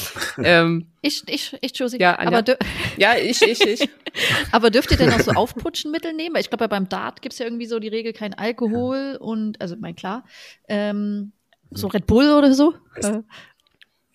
[0.44, 2.00] ähm, ich, ich, ich, Josie.
[2.00, 2.38] Ja, Anja.
[2.38, 2.58] aber
[2.98, 3.90] ja, ich, ich, ich.
[4.52, 6.36] aber dürft ihr denn auch so Aufputschenmittel nehmen?
[6.38, 9.60] Ich glaube, ja beim Dart gibt es ja irgendwie so die Regel, kein Alkohol und,
[9.62, 10.24] also mein klar,
[10.68, 11.34] ähm,
[11.72, 12.74] so Red Bull oder so.
[12.96, 13.22] Äh,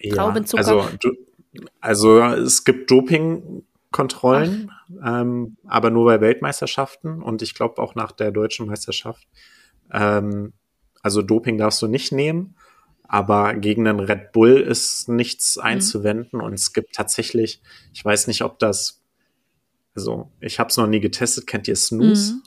[0.01, 0.59] ja, Traubenzucker.
[0.59, 1.13] Also, du,
[1.81, 4.71] also es gibt Dopingkontrollen,
[5.05, 9.27] ähm, aber nur bei Weltmeisterschaften und ich glaube auch nach der deutschen Meisterschaft.
[9.93, 10.53] Ähm,
[11.03, 12.57] also Doping darfst du nicht nehmen,
[13.07, 15.63] aber gegen den Red Bull ist nichts mhm.
[15.63, 17.63] einzuwenden und es gibt tatsächlich,
[17.93, 19.04] ich weiß nicht, ob das
[19.95, 21.47] also, ich habe es noch nie getestet.
[21.47, 22.35] Kennt ihr Snooze?
[22.35, 22.43] Mhm.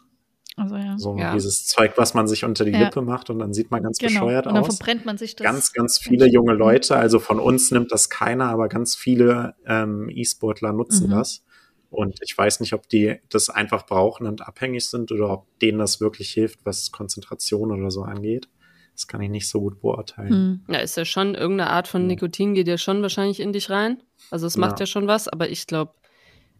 [0.57, 0.97] Also, ja.
[0.97, 1.33] So ja.
[1.33, 2.79] dieses Zeug, was man sich unter die ja.
[2.79, 4.25] Lippe macht und dann sieht man ganz genau.
[4.25, 4.77] bescheuert und dann aus.
[4.77, 5.45] verbrennt man sich das.
[5.45, 10.09] Ganz, ganz viele junge Leute, also von uns nimmt das keiner, aber ganz viele ähm,
[10.09, 11.11] E-Sportler nutzen mhm.
[11.11, 11.43] das.
[11.89, 15.77] Und ich weiß nicht, ob die das einfach brauchen und abhängig sind oder ob denen
[15.77, 18.49] das wirklich hilft, was Konzentration oder so angeht.
[18.93, 20.63] Das kann ich nicht so gut beurteilen.
[20.67, 20.73] Mhm.
[20.73, 24.01] Ja, ist ja schon irgendeine Art von Nikotin geht ja schon wahrscheinlich in dich rein.
[24.31, 25.93] Also es macht ja, ja schon was, aber ich glaube,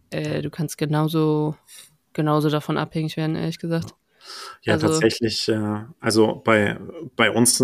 [0.10, 1.55] äh, du kannst genauso,
[2.14, 3.93] genauso davon abhängig werden, ehrlich gesagt.
[4.64, 5.47] Ja, also, tatsächlich.
[5.49, 6.80] Äh, also bei,
[7.16, 7.64] bei uns,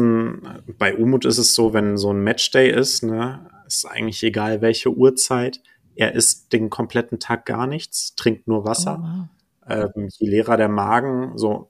[0.77, 4.89] bei Umut ist es so, wenn so ein Matchday ist, ne, ist eigentlich egal welche
[4.89, 5.61] Uhrzeit.
[5.95, 9.29] Er isst den kompletten Tag gar nichts, trinkt nur Wasser.
[9.67, 9.91] Oh, wow.
[9.95, 11.69] ähm, je leerer der Magen, so,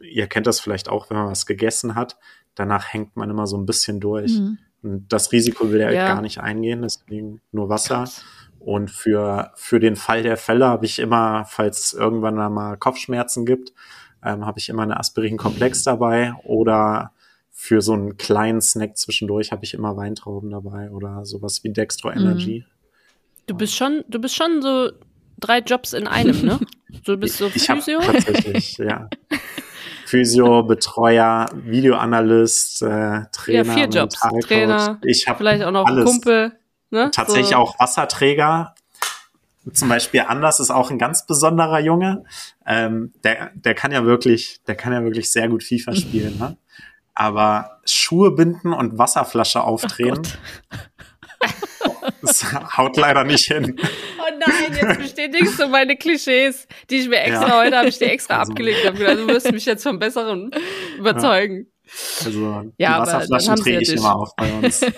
[0.00, 2.16] ihr kennt das vielleicht auch, wenn man was gegessen hat,
[2.54, 4.38] danach hängt man immer so ein bisschen durch.
[4.38, 4.58] Mhm.
[4.82, 6.02] Und das Risiko will er halt ja.
[6.02, 7.98] halt gar nicht eingehen, deswegen nur Wasser.
[7.98, 8.24] Krass.
[8.64, 13.44] Und für, für den Fall der Fälle habe ich immer, falls es irgendwann mal Kopfschmerzen
[13.44, 13.72] gibt,
[14.24, 17.12] ähm, habe ich immer eine Aspirin-Komplex dabei oder
[17.50, 22.10] für so einen kleinen Snack zwischendurch habe ich immer Weintrauben dabei oder sowas wie Dextro
[22.10, 22.18] mhm.
[22.18, 22.64] Energy.
[23.46, 24.90] Du bist schon, du bist schon so
[25.38, 26.60] drei Jobs in einem, ne?
[27.04, 28.00] Du bist so Physio?
[28.00, 29.08] Ich tatsächlich, ja.
[30.04, 34.20] Physio, Betreuer, Videoanalyst, äh, Trainer, ja, vier Jobs.
[34.42, 36.04] Trainer, ich habe vielleicht auch noch alles.
[36.04, 36.52] Kumpel.
[36.92, 37.10] Ne?
[37.10, 37.56] Tatsächlich so.
[37.56, 38.74] auch Wasserträger.
[39.72, 42.24] Zum Beispiel Anders ist auch ein ganz besonderer Junge.
[42.66, 46.38] Ähm, der, der kann ja wirklich, der kann ja wirklich sehr gut FIFA spielen.
[46.38, 46.58] ne?
[47.14, 50.20] Aber Schuhe binden und Wasserflasche aufdrehen,
[52.22, 53.78] das haut leider nicht hin.
[54.18, 57.64] Oh nein, jetzt bestätigst du meine Klischees, die ich mir extra ja.
[57.64, 58.86] heute habe ich dir extra also, abgelegt.
[58.86, 60.50] Hab gedacht, du wirst mich jetzt vom Besseren
[60.98, 61.66] überzeugen.
[61.66, 62.26] Ja.
[62.26, 64.84] Also die ja, Wasserflaschen drehe ich immer auf bei uns.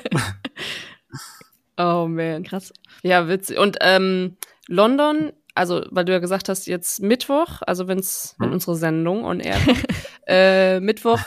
[1.77, 2.72] Oh man, krass.
[3.03, 3.59] Ja, witzig.
[3.59, 4.37] Und ähm,
[4.68, 8.47] London, also weil du ja gesagt hast, jetzt Mittwoch, also wenn's hm.
[8.47, 9.59] wenn unsere Sendung und er
[10.27, 11.20] äh, Mittwoch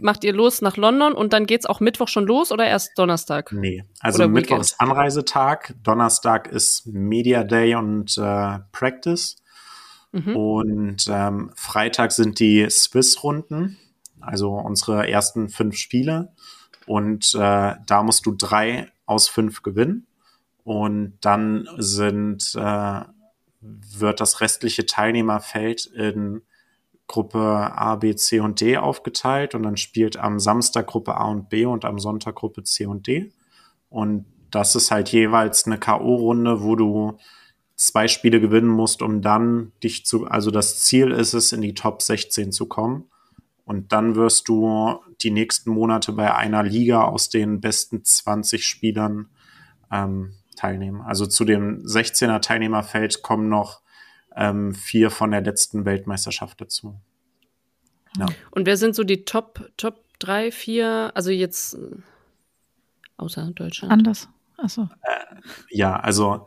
[0.00, 3.52] macht ihr los nach London und dann geht's auch Mittwoch schon los oder erst Donnerstag?
[3.52, 4.64] Nee, also oder Mittwoch Weekend?
[4.64, 9.36] ist Anreisetag, Donnerstag ist Media Day und äh, Practice.
[10.12, 10.36] Mhm.
[10.36, 13.78] Und ähm, Freitag sind die Swiss-Runden,
[14.20, 16.32] also unsere ersten fünf Spiele.
[16.86, 20.06] Und äh, da musst du drei aus fünf gewinnen.
[20.64, 23.00] Und dann sind, äh,
[23.60, 26.42] wird das restliche Teilnehmerfeld in
[27.06, 31.50] Gruppe A, B, C und D aufgeteilt und dann spielt am Samstag Gruppe A und
[31.50, 33.32] B und am Sonntag Gruppe C und D.
[33.90, 37.18] Und das ist halt jeweils eine K.O.-Runde, wo du
[37.76, 41.74] zwei Spiele gewinnen musst, um dann dich zu, also das Ziel ist es, in die
[41.74, 43.10] Top 16 zu kommen.
[43.64, 49.30] Und dann wirst du die nächsten Monate bei einer Liga aus den besten 20 Spielern
[49.90, 51.00] ähm, teilnehmen.
[51.00, 53.80] Also zu dem 16er Teilnehmerfeld kommen noch
[54.36, 57.00] ähm, vier von der letzten Weltmeisterschaft dazu.
[58.18, 58.26] Ja.
[58.50, 61.76] Und wer sind so die Top, Top drei, vier, also jetzt
[63.16, 63.92] außer Deutschland?
[63.92, 64.28] Anders.
[64.56, 64.88] Achso.
[65.02, 65.36] Äh,
[65.70, 66.46] ja, also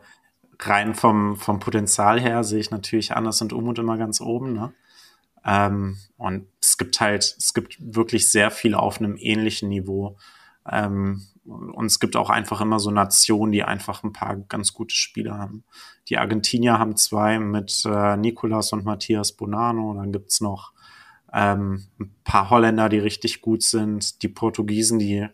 [0.60, 4.54] rein vom, vom Potenzial her sehe ich natürlich Anders und Umut immer ganz oben.
[4.54, 4.72] Ne?
[5.48, 10.18] Ähm, und es gibt halt, es gibt wirklich sehr viele auf einem ähnlichen Niveau.
[10.70, 14.94] Ähm, und es gibt auch einfach immer so Nationen, die einfach ein paar ganz gute
[14.94, 15.64] Spieler haben.
[16.08, 19.94] Die Argentinier haben zwei mit äh, Nicolas und Matthias Bonano.
[19.94, 20.72] Dann gibt's noch
[21.32, 24.22] ähm, ein paar Holländer, die richtig gut sind.
[24.22, 25.26] Die Portugiesen, die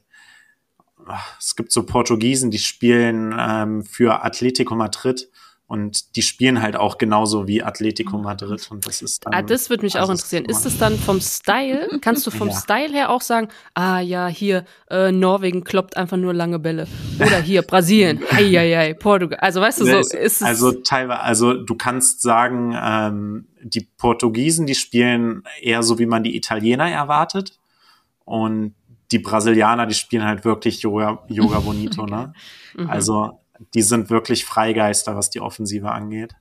[1.39, 5.29] es gibt so Portugiesen, die spielen ähm, für Atletico Madrid
[5.75, 8.65] und die spielen halt auch genauso wie Atletico Madrid.
[8.71, 9.35] Und das ist dann.
[9.35, 10.45] Ah, das würde mich also auch interessieren.
[10.45, 11.99] Ist es dann vom Style?
[12.01, 12.55] Kannst du vom ja.
[12.55, 16.87] Style her auch sagen, ah ja, hier äh, Norwegen kloppt einfach nur lange Bälle.
[17.19, 19.41] Oder hier Brasilien, ei, Portugal.
[19.41, 20.43] Also weißt du, so ist es.
[20.43, 26.23] Also teilweise, also du kannst sagen, ähm, die Portugiesen, die spielen eher so, wie man
[26.23, 27.59] die Italiener erwartet.
[28.25, 28.77] Und
[29.11, 32.33] die Brasilianer, die spielen halt wirklich Yoga, Yoga Bonito, ne?
[32.77, 32.89] Mhm.
[32.89, 33.41] Also
[33.75, 36.35] die sind wirklich Freigeister, was die Offensive angeht.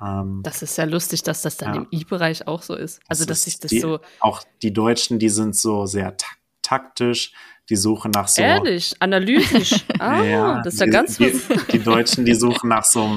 [0.00, 1.80] Ähm, das ist ja lustig, dass das dann ja.
[1.80, 3.00] im I-Bereich auch so ist.
[3.08, 4.00] Also, das dass sich das die, so.
[4.20, 7.32] Auch die Deutschen, die sind so sehr tak taktisch,
[7.68, 8.42] die suchen nach so.
[8.42, 9.84] Ehrlich, analytisch.
[9.98, 11.40] Ah, ja, das ist ja die, ganz die,
[11.72, 13.10] die Deutschen, die suchen nach so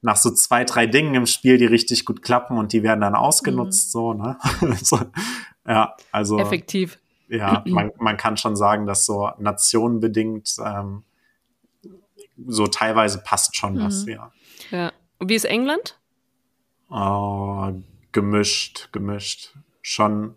[0.00, 3.14] nach so zwei, drei Dingen im Spiel, die richtig gut klappen und die werden dann
[3.14, 3.90] ausgenutzt, mhm.
[3.90, 4.38] so, ne?
[4.82, 5.00] so,
[5.66, 6.38] ja, also.
[6.38, 6.98] Effektiv.
[7.28, 11.02] Ja, man, man kann schon sagen, dass so nationenbedingt ähm,
[12.46, 13.80] so teilweise passt schon mhm.
[13.80, 14.32] was, ja.
[14.70, 14.92] Ja.
[15.18, 15.98] Und wie ist England?
[16.88, 17.72] Oh,
[18.12, 19.54] gemischt, gemischt.
[19.82, 20.36] Schon,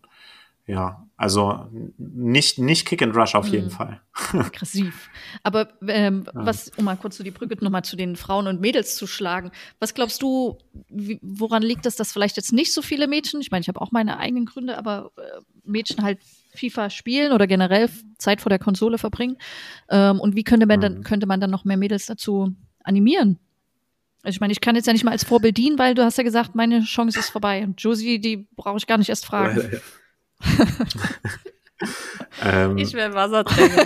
[0.66, 1.06] ja.
[1.18, 3.54] Also nicht, nicht Kick and Rush auf mhm.
[3.54, 4.02] jeden Fall.
[4.34, 5.10] Aggressiv.
[5.44, 6.32] Aber ähm, ja.
[6.34, 9.52] was, um mal kurz so die Brücke nochmal zu den Frauen und Mädels zu schlagen,
[9.80, 13.52] was glaubst du, wie, woran liegt es, dass vielleicht jetzt nicht so viele Mädchen, ich
[13.52, 16.20] meine, ich habe auch meine eigenen Gründe, aber äh, Mädchen halt
[16.54, 19.38] FIFA spielen oder generell Zeit vor der Konsole verbringen?
[19.90, 21.04] Ähm, und wie könnte man, dann, mhm.
[21.04, 23.40] könnte man dann noch mehr Mädels dazu animieren?
[24.24, 26.18] Also ich meine, ich kann jetzt ja nicht mal als Vorbild dienen, weil du hast
[26.18, 27.64] ja gesagt, meine Chance ist vorbei.
[27.64, 29.80] Und Josie, die brauche ich gar nicht erst fragen.
[32.44, 33.86] ähm, ich wäre Wassertrainer.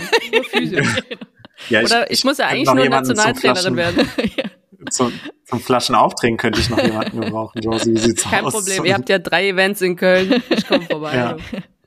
[1.68, 4.08] ja, ich, Oder ich muss ja eigentlich nur Nationaltrainerin werden.
[4.90, 5.12] zum,
[5.44, 7.62] zum Flaschenaufdrehen könnte ich noch jemanden gebrauchen.
[7.62, 8.54] Josie, wie sieht's Kein aus?
[8.54, 10.42] Problem, ihr habt ja drei Events in Köln.
[10.50, 11.14] Ich komme vorbei.
[11.14, 11.36] Ja.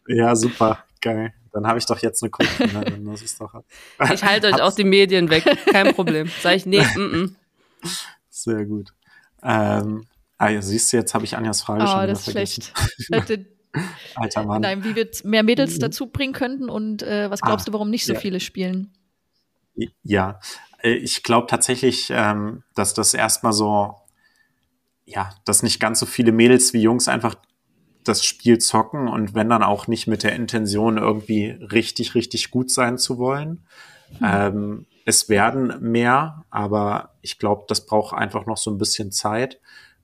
[0.07, 0.83] Ja, super.
[1.01, 1.33] Geil.
[1.53, 3.05] Dann habe ich doch jetzt eine Kundin.
[3.05, 3.63] Das ist doch.
[4.13, 5.43] ich halte euch auch die Medien weg.
[5.71, 6.29] Kein Problem.
[6.41, 7.35] Sag ich, nee, mm, mm.
[8.29, 8.93] Sehr gut.
[9.41, 10.05] Ähm,
[10.37, 12.73] ah, ja, siehst du, jetzt habe ich Anjas Frage oh, schon das ist schlecht.
[14.15, 14.61] Alter Mann.
[14.61, 15.79] Nein, wie wir mehr Mädels mhm.
[15.79, 18.19] dazu bringen könnten und äh, was glaubst ah, du, warum nicht so ja.
[18.19, 18.91] viele spielen?
[20.03, 20.39] Ja,
[20.81, 23.95] äh, ich glaube tatsächlich, ähm, dass das erstmal so,
[25.05, 27.35] ja, dass nicht ganz so viele Mädels wie Jungs einfach
[28.07, 32.71] das Spiel zocken und wenn dann auch nicht mit der Intention irgendwie richtig, richtig gut
[32.71, 33.65] sein zu wollen.
[34.19, 34.25] Mhm.
[34.25, 39.59] Ähm, es werden mehr, aber ich glaube, das braucht einfach noch so ein bisschen Zeit.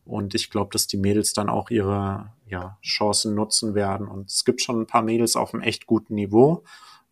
[0.06, 4.08] Und ich glaube, dass die Mädels dann auch ihre ja, Chancen nutzen werden.
[4.08, 6.64] Und es gibt schon ein paar Mädels auf einem echt guten Niveau.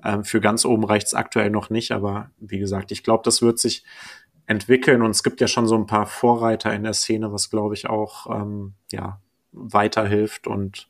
[0.04, 3.42] Ähm, für ganz oben reicht es aktuell noch nicht, aber wie gesagt, ich glaube, das
[3.42, 3.84] wird sich
[4.46, 7.76] entwickeln und es gibt ja schon so ein paar Vorreiter in der Szene, was glaube
[7.76, 9.22] ich auch ähm, ja
[9.52, 10.48] weiterhilft.
[10.48, 10.88] Und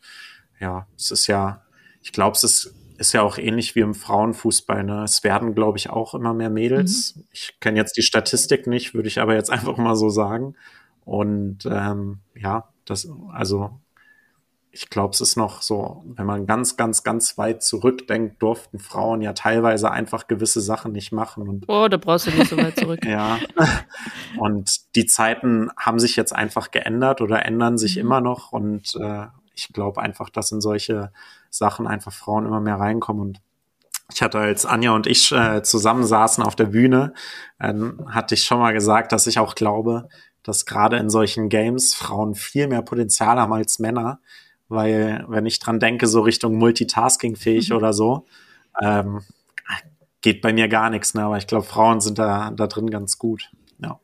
[0.59, 1.61] ja, es ist ja,
[2.01, 4.83] ich glaube, es ist, ist ja auch ähnlich wie im Frauenfußball.
[4.83, 5.03] Ne?
[5.03, 7.15] Es werden, glaube ich, auch immer mehr Mädels.
[7.15, 7.23] Mhm.
[7.31, 10.55] Ich kenne jetzt die Statistik nicht, würde ich aber jetzt einfach mal so sagen.
[11.03, 13.79] Und ähm, ja, das, also
[14.73, 19.21] ich glaube, es ist noch so, wenn man ganz, ganz, ganz weit zurückdenkt, durften Frauen
[19.21, 21.47] ja teilweise einfach gewisse Sachen nicht machen.
[21.47, 22.99] Und, oh, da brauchst du nicht so weit zurück.
[23.05, 23.37] ja.
[24.37, 28.01] Und die Zeiten haben sich jetzt einfach geändert oder ändern sich mhm.
[28.01, 28.53] immer noch.
[28.53, 31.11] Und äh, ich glaube einfach, dass in solche
[31.49, 33.21] Sachen einfach Frauen immer mehr reinkommen.
[33.21, 33.41] Und
[34.13, 37.13] ich hatte, als Anja und ich äh, zusammensaßen auf der Bühne,
[37.59, 37.73] äh,
[38.07, 40.07] hatte ich schon mal gesagt, dass ich auch glaube,
[40.43, 44.21] dass gerade in solchen Games Frauen viel mehr Potenzial haben als Männer
[44.71, 47.75] weil wenn ich dran denke, so Richtung Multitasking-fähig mhm.
[47.75, 48.25] oder so,
[48.81, 49.21] ähm,
[50.21, 51.23] geht bei mir gar nichts, ne?
[51.23, 53.49] aber ich glaube, Frauen sind da, da drin ganz gut.
[53.79, 53.99] Ja.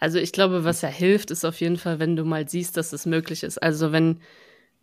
[0.00, 2.92] Also ich glaube, was ja hilft, ist auf jeden Fall, wenn du mal siehst, dass
[2.92, 3.62] es möglich ist.
[3.62, 4.20] Also wenn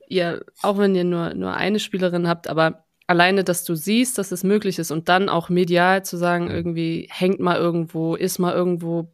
[0.07, 4.31] ihr, auch wenn ihr nur, nur eine Spielerin habt, aber alleine, dass du siehst, dass
[4.31, 8.53] es möglich ist und dann auch medial zu sagen, irgendwie hängt mal irgendwo, ist mal
[8.53, 9.09] irgendwo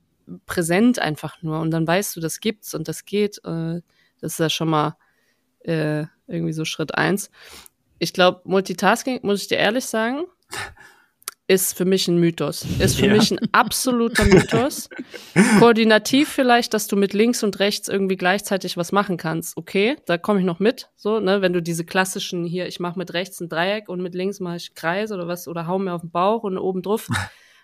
[0.45, 3.81] präsent einfach nur und dann weißt du, das gibt's und das geht, äh,
[4.21, 4.97] das ist ja schon mal
[5.63, 7.29] äh, irgendwie so Schritt eins.
[7.99, 10.23] Ich glaube, Multitasking, muss ich dir ehrlich sagen,
[11.47, 12.65] ist für mich ein Mythos.
[12.79, 13.13] Ist für ja.
[13.13, 14.89] mich ein absoluter Mythos.
[15.59, 19.57] Koordinativ vielleicht, dass du mit links und rechts irgendwie gleichzeitig was machen kannst.
[19.57, 20.89] Okay, da komme ich noch mit.
[20.95, 24.15] So, ne, wenn du diese klassischen hier, ich mache mit rechts ein Dreieck und mit
[24.15, 27.09] links mache ich Kreis oder was oder hau mir auf den Bauch und oben drauf.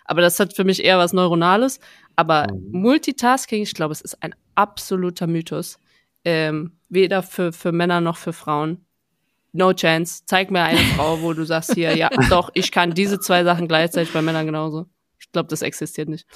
[0.04, 1.80] Aber das hat für mich eher was Neuronales.
[2.14, 2.80] Aber Mhm.
[2.80, 5.78] Multitasking, ich glaube, es ist ein absoluter Mythos.
[6.24, 8.84] Ähm, weder für, für Männer noch für Frauen.
[9.52, 10.22] No chance.
[10.26, 13.68] Zeig mir eine Frau, wo du sagst hier, ja, doch, ich kann diese zwei Sachen
[13.68, 14.86] gleichzeitig bei Männern genauso.
[15.18, 16.26] Ich glaube, das existiert nicht.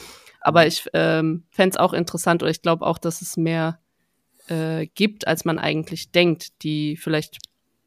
[0.40, 3.78] Aber ich ähm, fände es auch interessant oder ich glaube auch, dass es mehr
[4.48, 7.38] äh, gibt, als man eigentlich denkt, die vielleicht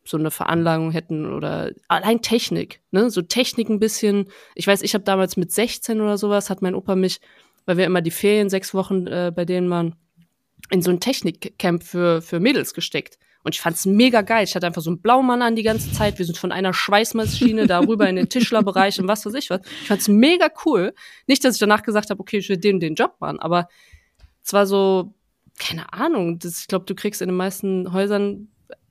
[0.06, 3.10] so eine Veranlagung hätten oder allein Technik, ne?
[3.10, 4.30] So Technik ein bisschen.
[4.54, 7.20] Ich weiß, ich habe damals mit 16 oder sowas, hat mein Opa mich,
[7.66, 9.96] weil wir immer die Ferien sechs Wochen äh, bei denen waren,
[10.70, 13.18] in so ein Technikcamp für, für Mädels gesteckt.
[13.44, 14.44] Und ich fand's mega geil.
[14.44, 16.18] Ich hatte einfach so einen Blaumann an die ganze Zeit.
[16.18, 19.62] Wir sind von einer Schweißmaschine darüber in den Tischlerbereich und was weiß ich was.
[19.82, 20.96] Ich fand's mega cool.
[21.28, 23.68] Nicht, dass ich danach gesagt habe, okay, ich will den den Job machen, aber
[24.44, 25.14] es war so,
[25.60, 26.40] keine Ahnung.
[26.40, 28.48] Das, ich glaube, du kriegst in den meisten Häusern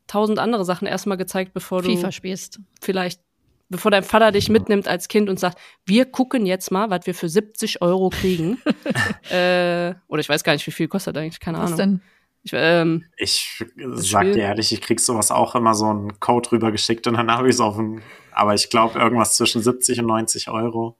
[0.07, 2.61] tausend andere Sachen erstmal gezeigt, bevor du FIFA spielst.
[2.81, 3.21] vielleicht,
[3.69, 7.15] bevor dein Vater dich mitnimmt als Kind und sagt, wir gucken jetzt mal, was wir
[7.15, 8.59] für 70 Euro kriegen.
[9.31, 11.79] äh, oder ich weiß gar nicht, wie viel kostet eigentlich, keine Was Ahnung.
[11.79, 12.01] denn?
[12.47, 17.07] Ich, ähm, Ich sag dir ehrlich, ich krieg sowas auch immer so einen Code rübergeschickt
[17.07, 18.03] und dann habe ich es auf dem,
[18.33, 20.99] aber ich glaube irgendwas zwischen 70 und 90 Euro.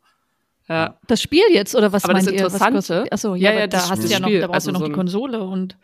[0.69, 0.99] ja.
[1.07, 2.47] Das Spiel jetzt oder was Aber das meint ihr?
[2.47, 4.49] Was Interessante- kostet- Achso, ja, Ja, ja, da das hast du ja noch, da brauchst
[4.49, 5.77] du also noch so die Konsole und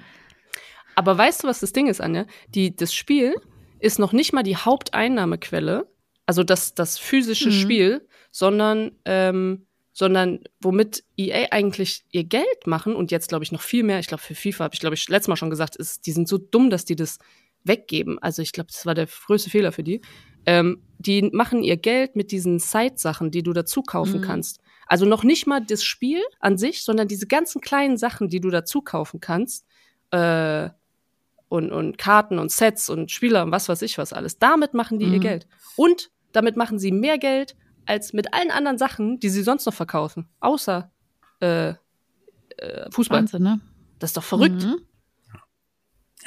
[0.94, 2.24] Aber weißt du, was das Ding ist, Anja?
[2.54, 3.34] Die, das Spiel
[3.80, 5.86] ist noch nicht mal die Haupteinnahmequelle,
[6.26, 7.52] also das, das physische Mhm.
[7.54, 13.60] Spiel, sondern, ähm, sondern womit EA eigentlich ihr Geld machen und jetzt glaube ich noch
[13.62, 16.06] viel mehr, ich glaube für FIFA habe ich glaube ich letztes Mal schon gesagt, ist,
[16.06, 17.18] die sind so dumm, dass die das
[17.64, 18.18] weggeben.
[18.20, 20.00] Also ich glaube, das war der größte Fehler für die.
[20.46, 24.24] Ähm, die machen ihr Geld mit diesen Side-Sachen, die du dazu kaufen Mhm.
[24.24, 24.60] kannst.
[24.86, 28.48] Also noch nicht mal das Spiel an sich, sondern diese ganzen kleinen Sachen, die du
[28.48, 29.66] dazu kaufen kannst.
[30.10, 30.70] Äh,
[31.50, 34.38] und, und Karten und Sets und Spieler und was weiß ich was alles.
[34.38, 35.20] Damit machen die ihr Mhm.
[35.20, 35.48] Geld.
[35.76, 39.74] Und damit machen sie mehr Geld als mit allen anderen Sachen, die sie sonst noch
[39.74, 40.28] verkaufen.
[40.38, 40.90] Außer
[41.40, 41.70] äh,
[42.56, 43.18] äh, Fußball.
[43.18, 43.60] Wahnsinn, ne?
[43.98, 44.62] Das ist doch verrückt.
[44.64, 44.80] Mhm.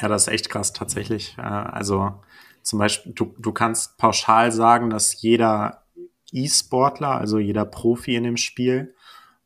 [0.01, 1.37] Ja, das ist echt krass tatsächlich.
[1.37, 2.21] Äh, Also
[2.61, 5.85] zum Beispiel, du, du kannst pauschal sagen, dass jeder
[6.33, 8.93] E-Sportler, also jeder Profi in dem Spiel,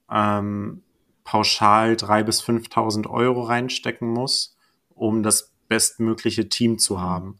[0.10, 0.82] ähm,
[1.24, 4.58] pauschal 3.000 bis 5.000 Euro reinstecken muss,
[4.90, 7.40] um das bestmögliche Team zu haben.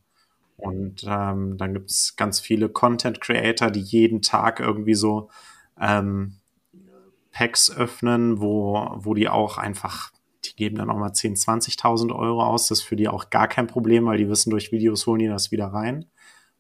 [0.58, 5.30] Und ähm, dann gibt es ganz viele Content Creator, die jeden Tag irgendwie so
[5.80, 6.38] ähm,
[7.32, 10.12] Packs öffnen, wo, wo die auch einfach,
[10.46, 12.68] die geben dann auch mal 10.000, 20.000 Euro aus.
[12.68, 15.28] Das ist für die auch gar kein Problem, weil die wissen, durch Videos holen die
[15.28, 16.06] das wieder rein.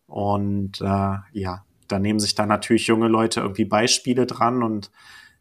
[0.06, 4.92] Und äh, ja, da nehmen sich dann natürlich junge Leute irgendwie Beispiele dran und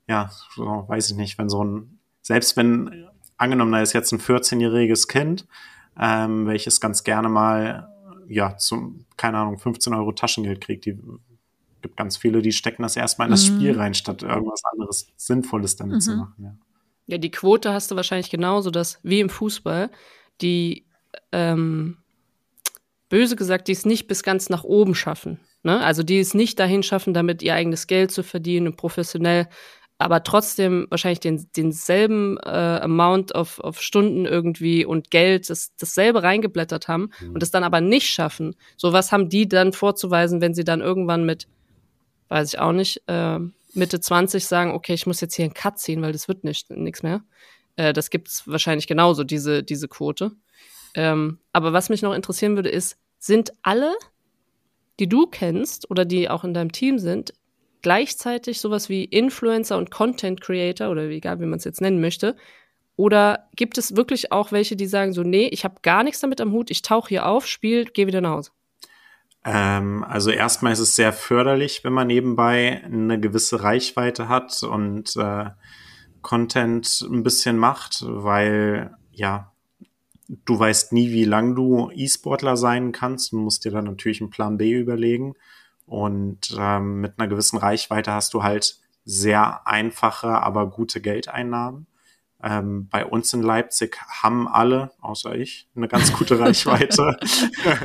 [0.08, 3.06] ja, so, weiß ich nicht, wenn so ein, selbst wenn,
[3.36, 5.46] angenommen, da ist jetzt ein 14-jähriges Kind,
[6.00, 7.88] ähm, welches ganz gerne mal,
[8.28, 10.98] ja, zum, keine Ahnung, 15 Euro Taschengeld kriegt, die
[11.82, 13.54] gibt ganz viele, die stecken das erstmal in das Mhm.
[13.54, 16.18] Spiel rein, statt irgendwas anderes Sinnvolles damit zu Mhm.
[16.18, 16.34] machen.
[16.42, 16.56] Ja.
[17.08, 19.90] Ja, die Quote hast du wahrscheinlich genauso, dass wie im Fußball,
[20.40, 20.86] die
[21.30, 21.98] ähm,
[23.08, 25.38] böse gesagt, die es nicht bis ganz nach oben schaffen.
[25.62, 25.80] Ne?
[25.80, 29.48] Also die es nicht dahin schaffen, damit ihr eigenes Geld zu verdienen und professionell,
[29.98, 36.22] aber trotzdem wahrscheinlich den, denselben äh, Amount of, of Stunden irgendwie und Geld, das, dasselbe
[36.22, 38.56] reingeblättert haben und es dann aber nicht schaffen.
[38.76, 41.48] So was haben die dann vorzuweisen, wenn sie dann irgendwann mit,
[42.28, 43.38] weiß ich auch nicht, äh,
[43.72, 46.70] Mitte 20 sagen, okay, ich muss jetzt hier einen Cut ziehen, weil das wird nicht
[46.70, 47.22] nichts mehr.
[47.76, 50.32] Äh, das gibt's wahrscheinlich genauso, diese, diese Quote.
[50.94, 53.94] Ähm, aber was mich noch interessieren würde, ist, sind alle,
[54.98, 57.32] die du kennst oder die auch in deinem Team sind,
[57.86, 62.34] gleichzeitig sowas wie Influencer und Content Creator oder egal, wie man es jetzt nennen möchte?
[62.96, 66.40] Oder gibt es wirklich auch welche, die sagen so, nee, ich habe gar nichts damit
[66.40, 68.50] am Hut, ich tauche hier auf, spiel, gehe wieder nach Hause?
[69.44, 75.14] Ähm, also erstmal ist es sehr förderlich, wenn man nebenbei eine gewisse Reichweite hat und
[75.14, 75.50] äh,
[76.22, 79.52] Content ein bisschen macht, weil ja,
[80.26, 84.30] du weißt nie, wie lang du E-Sportler sein kannst und musst dir dann natürlich einen
[84.30, 85.34] Plan B überlegen.
[85.86, 91.86] Und ähm, mit einer gewissen Reichweite hast du halt sehr einfache, aber gute Geldeinnahmen.
[92.42, 97.16] Ähm, bei uns in Leipzig haben alle, außer ich, eine ganz gute Reichweite.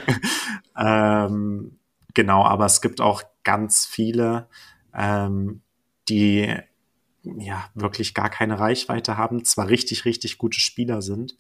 [0.78, 1.80] ähm,
[2.14, 4.50] genau, aber es gibt auch ganz viele,
[4.94, 5.62] ähm,
[6.10, 6.54] die
[7.24, 11.38] ja wirklich gar keine Reichweite haben, zwar richtig, richtig gute Spieler sind,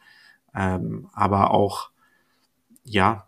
[0.54, 1.90] ähm, aber auch,
[2.84, 3.28] ja,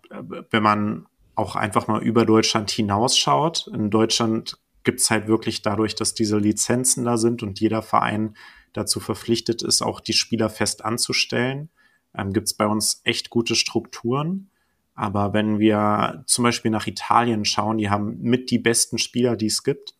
[0.51, 3.67] wenn man auch einfach mal über Deutschland hinausschaut.
[3.73, 8.35] In Deutschland gibt's halt wirklich dadurch, dass diese Lizenzen da sind und jeder Verein
[8.73, 11.69] dazu verpflichtet ist, auch die Spieler fest anzustellen,
[12.15, 14.49] ähm, gibt's bei uns echt gute Strukturen.
[14.95, 19.47] Aber wenn wir zum Beispiel nach Italien schauen, die haben mit die besten Spieler, die
[19.47, 19.95] es gibt.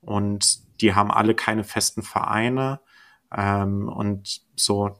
[0.00, 2.80] Und die haben alle keine festen Vereine
[3.36, 4.98] ähm, und so,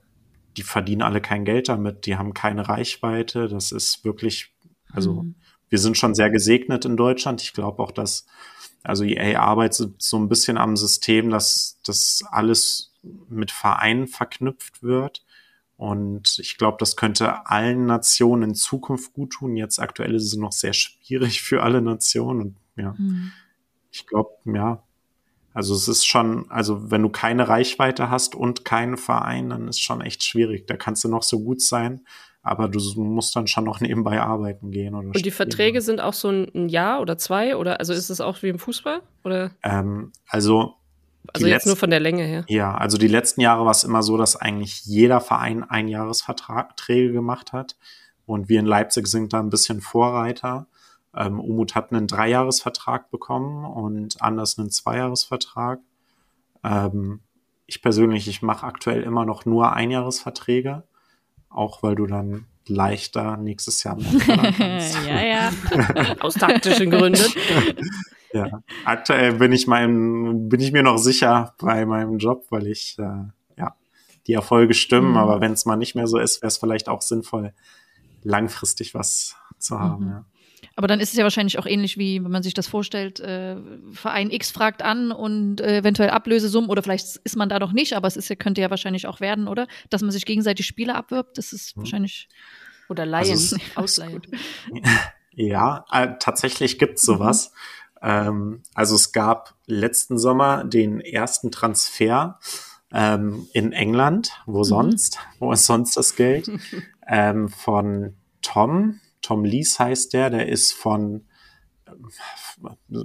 [0.56, 3.48] die verdienen alle kein Geld damit, die haben keine Reichweite.
[3.48, 4.54] Das ist wirklich,
[4.92, 5.34] also mhm.
[5.70, 7.42] Wir sind schon sehr gesegnet in Deutschland.
[7.42, 8.26] Ich glaube auch, dass
[8.82, 12.92] also EA arbeitet so ein bisschen am System, dass das alles
[13.28, 15.24] mit Vereinen verknüpft wird.
[15.76, 19.56] Und ich glaube, das könnte allen Nationen in Zukunft gut tun.
[19.56, 22.40] Jetzt aktuell ist es noch sehr schwierig für alle Nationen.
[22.40, 23.32] Und ja, mhm.
[23.90, 24.82] ich glaube, ja,
[25.52, 29.80] also es ist schon, also wenn du keine Reichweite hast und keinen Verein, dann ist
[29.80, 30.66] schon echt schwierig.
[30.66, 32.02] Da kannst du noch so gut sein,
[32.42, 34.94] aber du musst dann schon noch nebenbei arbeiten gehen.
[34.94, 38.20] Oder und die Verträge sind auch so ein Jahr oder zwei oder also ist es
[38.20, 39.50] auch wie im Fußball oder?
[39.62, 40.74] Ähm, also
[41.32, 42.44] also jetzt nur von der Länge her.
[42.48, 47.52] Ja, also die letzten Jahre war es immer so, dass eigentlich jeder Verein Einjahresverträge gemacht
[47.52, 47.76] hat
[48.26, 50.66] und wir in Leipzig sind da ein bisschen Vorreiter.
[51.14, 55.80] Ähm, Umut hat einen Dreijahresvertrag bekommen und Anders einen Zweijahresvertrag.
[56.64, 57.20] Ähm,
[57.66, 60.84] ich persönlich, ich mache aktuell immer noch nur Einjahresverträge,
[61.50, 64.98] auch weil du dann leichter nächstes Jahr noch kannst.
[65.06, 65.50] ja, ja.
[66.20, 67.24] Aus taktischen Gründen.
[68.32, 68.62] ja.
[68.84, 73.24] Aktuell bin ich meinem, bin ich mir noch sicher bei meinem Job, weil ich äh,
[73.58, 73.74] ja
[74.26, 75.16] die Erfolge stimmen, mhm.
[75.16, 77.52] aber wenn es mal nicht mehr so ist, wäre es vielleicht auch sinnvoll,
[78.22, 80.04] langfristig was zu haben.
[80.04, 80.10] Mhm.
[80.10, 80.24] Ja.
[80.76, 83.56] Aber dann ist es ja wahrscheinlich auch ähnlich wie, wenn man sich das vorstellt, äh,
[83.92, 87.94] Verein X fragt an und äh, eventuell Ablösesummen oder vielleicht ist man da noch nicht,
[87.94, 89.66] aber es ist, könnte ja wahrscheinlich auch werden, oder?
[89.90, 91.82] Dass man sich gegenseitig Spieler abwirbt, das ist hm.
[91.82, 92.28] wahrscheinlich.
[92.88, 94.20] Oder Laien, also ausleihen.
[95.32, 97.52] Ja, äh, tatsächlich gibt's sowas.
[97.52, 98.08] Mhm.
[98.08, 102.38] Ähm, also es gab letzten Sommer den ersten Transfer
[102.92, 104.64] ähm, in England, wo mhm.
[104.64, 106.50] sonst, wo ist sonst das Geld,
[107.08, 111.26] ähm, von Tom, Tom Lees heißt der, der ist von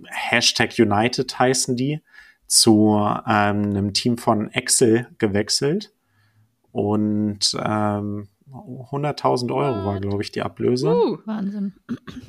[0.07, 2.01] Hashtag United heißen die,
[2.47, 2.95] zu
[3.27, 5.93] ähm, einem Team von Excel gewechselt.
[6.71, 10.89] Und ähm, 100.000 Euro war, glaube ich, die Ablöse.
[10.89, 11.73] Uh, Wahnsinn.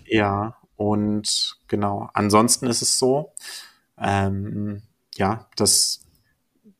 [0.06, 2.08] Ja, und genau.
[2.14, 3.32] Ansonsten ist es so,
[3.98, 4.82] ähm,
[5.16, 6.05] ja, dass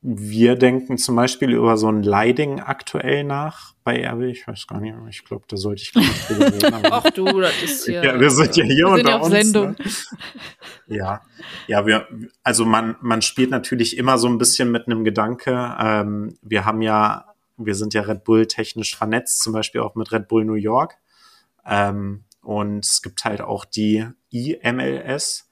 [0.08, 4.22] wir denken zum Beispiel über so ein Leiding aktuell nach bei RB.
[4.22, 6.86] Ich weiß gar nicht, ich glaube, da sollte ich gar nicht drüber reden.
[6.92, 8.04] Ach du, das ist ja.
[8.04, 9.34] ja wir sind ja hier wir unter ja auf uns.
[9.34, 9.70] Sendung.
[9.70, 9.76] Ne?
[10.86, 11.22] Ja,
[11.66, 12.06] ja, wir,
[12.44, 15.74] also man, man spielt natürlich immer so ein bisschen mit einem Gedanke.
[15.76, 20.12] Ähm, wir haben ja, wir sind ja Red Bull technisch vernetzt, zum Beispiel auch mit
[20.12, 20.98] Red Bull New York.
[21.66, 25.45] Ähm, und es gibt halt auch die IMLS.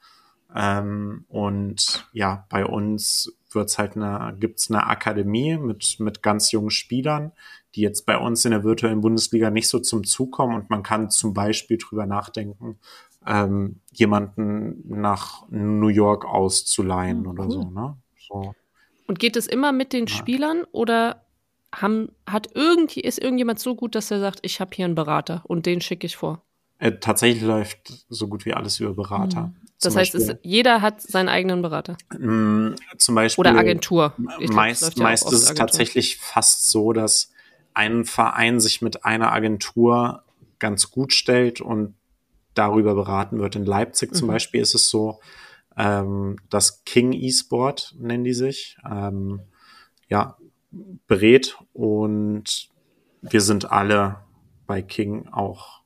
[0.55, 6.70] Ähm, und ja, bei uns wird's halt eine, gibt's eine Akademie mit, mit ganz jungen
[6.70, 7.32] Spielern,
[7.74, 10.82] die jetzt bei uns in der virtuellen Bundesliga nicht so zum Zug kommen und man
[10.82, 12.78] kann zum Beispiel drüber nachdenken,
[13.26, 17.96] ähm, jemanden nach New York auszuleihen oh, oder so, ne?
[18.28, 18.55] So.
[19.07, 20.14] Und geht es immer mit den ja.
[20.14, 21.24] Spielern oder
[21.74, 25.42] haben, hat irgendwie, ist irgendjemand so gut, dass er sagt, ich habe hier einen Berater
[25.44, 26.42] und den schicke ich vor?
[26.78, 29.48] Äh, tatsächlich läuft so gut wie alles über Berater.
[29.48, 29.57] Mhm.
[29.85, 31.97] Das heißt, es, jeder hat seinen eigenen Berater.
[32.18, 33.41] Mm, zum Beispiel.
[33.41, 34.14] Oder Agentur.
[34.41, 37.32] Ich meist ja meist ist es tatsächlich fast so, dass
[37.74, 40.22] ein Verein sich mit einer Agentur
[40.59, 41.95] ganz gut stellt und
[42.55, 43.57] darüber beraten wird.
[43.57, 44.14] In Leipzig mhm.
[44.14, 45.20] zum Beispiel ist es so,
[45.76, 49.41] ähm, das King eSport nennen die sich, ähm,
[50.09, 50.37] ja,
[51.07, 52.68] berät und
[53.22, 54.20] wir sind alle
[54.66, 55.82] bei King auch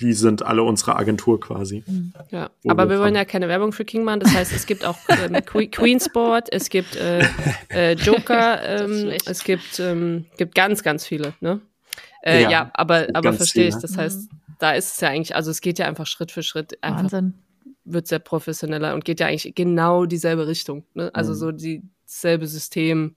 [0.00, 1.84] die sind alle unsere Agentur quasi.
[2.30, 4.20] Ja, aber wir, wir wollen ja keine Werbung für King machen.
[4.20, 5.36] Das heißt, es gibt auch ähm,
[5.70, 7.24] Queen Sport, es gibt äh,
[7.68, 11.34] äh, Joker, ähm, es gibt, ähm, gibt ganz, ganz viele.
[11.40, 11.60] Ne?
[12.22, 13.76] Äh, ja, ja, aber, aber verstehe ich.
[13.76, 14.28] Das heißt,
[14.58, 16.82] da ist es ja eigentlich, also es geht ja einfach Schritt für Schritt.
[16.82, 17.34] Einfach Wahnsinn.
[17.84, 20.84] Wird sehr professioneller und geht ja eigentlich genau dieselbe Richtung.
[20.94, 21.10] Ne?
[21.14, 21.36] Also mhm.
[21.36, 23.16] so die, dasselbe System.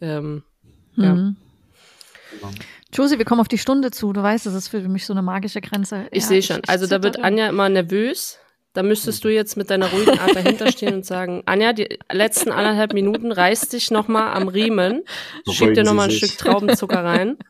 [0.00, 0.42] Ähm,
[0.94, 1.04] mhm.
[1.04, 1.14] Ja.
[2.30, 2.54] Genau.
[2.92, 4.12] Josie, wir kommen auf die Stunde zu.
[4.12, 6.06] Du weißt, das ist für mich so eine magische Grenze.
[6.10, 6.60] Ich ja, sehe schon.
[6.64, 8.38] Ich, also da wird Anja immer nervös.
[8.72, 12.50] Da müsstest du jetzt mit deiner ruhigen Art dahinter stehen und sagen, Anja, die letzten
[12.50, 15.02] anderthalb Minuten reiß dich noch mal am Riemen,
[15.50, 16.24] schieb dir noch mal ein sich.
[16.24, 17.38] Stück Traubenzucker rein.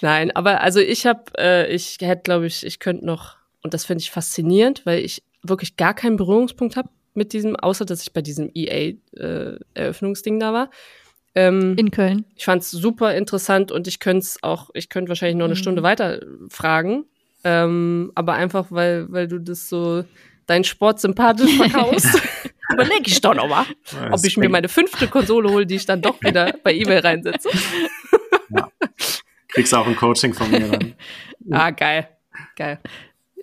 [0.00, 3.84] Nein, aber also ich habe, äh, ich hätte, glaube ich, ich könnte noch, und das
[3.84, 8.12] finde ich faszinierend, weil ich wirklich gar keinen Berührungspunkt habe mit diesem, außer dass ich
[8.12, 10.70] bei diesem EA-Eröffnungsding äh, da war.
[11.34, 12.24] Ähm, in Köln.
[12.34, 15.54] Ich fand es super interessant und ich könnte es auch, ich könnte wahrscheinlich noch eine
[15.54, 15.58] mhm.
[15.58, 17.04] Stunde weiter fragen.
[17.44, 20.04] Ähm, aber einfach, weil, weil du das so
[20.46, 22.20] deinen Sport sympathisch verkaufst,
[22.72, 23.64] überlege ich doch nochmal,
[24.10, 27.48] ob ich mir meine fünfte Konsole hole, die ich dann doch wieder bei eBay reinsetze.
[28.50, 28.68] Ja.
[29.48, 30.94] Kriegst auch ein Coaching von mir dann.
[31.50, 32.08] ah, geil.
[32.56, 32.80] Geil.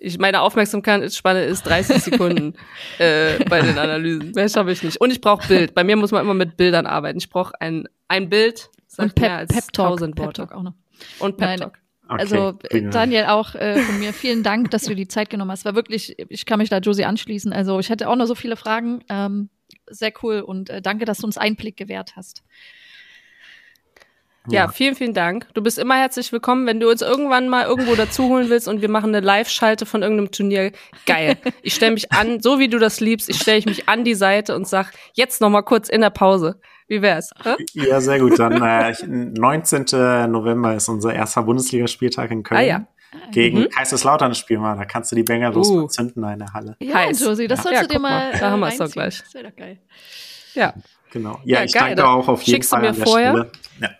[0.00, 2.54] Ich, meine Aufmerksamkeitsspanne ist 30 Sekunden
[2.98, 4.32] äh, bei den Analysen.
[4.32, 5.00] Mehr schaffe ich nicht.
[5.00, 5.74] Und ich brauche Bild.
[5.74, 7.18] Bei mir muss man immer mit Bildern arbeiten.
[7.18, 8.70] Ich brauche ein, ein Bild.
[8.96, 9.98] Und Pep, Pep Talk.
[10.14, 10.74] Pep Talk auch noch.
[11.18, 11.78] Und Pep Talk.
[12.08, 12.58] Okay, also
[12.90, 15.66] Daniel, auch äh, von mir vielen Dank, dass du die Zeit genommen hast.
[15.66, 17.52] War wirklich, ich kann mich da Josie anschließen.
[17.52, 19.04] Also ich hatte auch noch so viele Fragen.
[19.10, 19.50] Ähm,
[19.86, 22.42] sehr cool und äh, danke, dass du uns Einblick gewährt hast.
[24.50, 25.46] Ja, ja, vielen, vielen Dank.
[25.52, 28.88] Du bist immer herzlich willkommen, wenn du uns irgendwann mal irgendwo dazuholen willst und wir
[28.88, 30.72] machen eine Live-Schalte von irgendeinem Turnier.
[31.06, 31.36] Geil.
[31.62, 34.56] Ich stelle mich an, so wie du das liebst, ich stelle mich an die Seite
[34.56, 36.60] und sag, jetzt noch mal kurz in der Pause.
[36.86, 37.30] Wie wär's?
[37.42, 37.56] Hä?
[37.74, 38.38] Ja, sehr gut.
[38.38, 40.30] Dann äh, 19.
[40.30, 42.60] November ist unser erster Bundesligaspieltag in Köln.
[42.60, 42.86] Ah, ja.
[43.30, 43.68] Gegen mhm.
[43.68, 44.74] Kaiserslautern spielen wir.
[44.76, 45.86] Da kannst du die Banger uh.
[45.88, 46.76] zünden in der Halle.
[46.80, 47.20] Ja, Heiß.
[47.20, 47.62] Josie, das ja.
[47.64, 48.32] sollst ja, du dir mal.
[48.32, 49.20] Da haben wir es doch gleich.
[49.22, 49.78] Das wäre doch geil.
[50.54, 50.72] Ja.
[51.10, 51.40] Genau.
[51.44, 51.94] Ja, ja ich geil.
[51.94, 52.84] danke auch auf jeden Schickst Fall.
[52.84, 53.30] Schickst du mir vorher?
[53.30, 53.50] Stelle.
[53.80, 53.97] Ja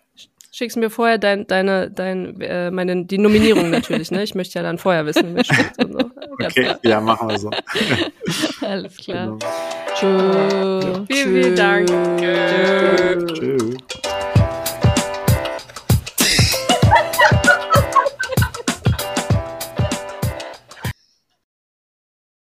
[0.58, 4.22] schickst mir vorher dein, deine, dein, äh, meine, die Nominierung natürlich, ne?
[4.22, 6.10] Ich möchte ja dann vorher wissen, wer steht und so.
[6.32, 6.78] Okay, klar.
[6.82, 7.50] ja, machen wir so.
[8.66, 9.26] Alles klar.
[9.26, 9.38] Genau.
[9.94, 11.04] Tschö.
[11.06, 11.88] Vielen, vielen Dank.
[12.18, 13.26] Tschö.
[13.26, 14.37] Tschö.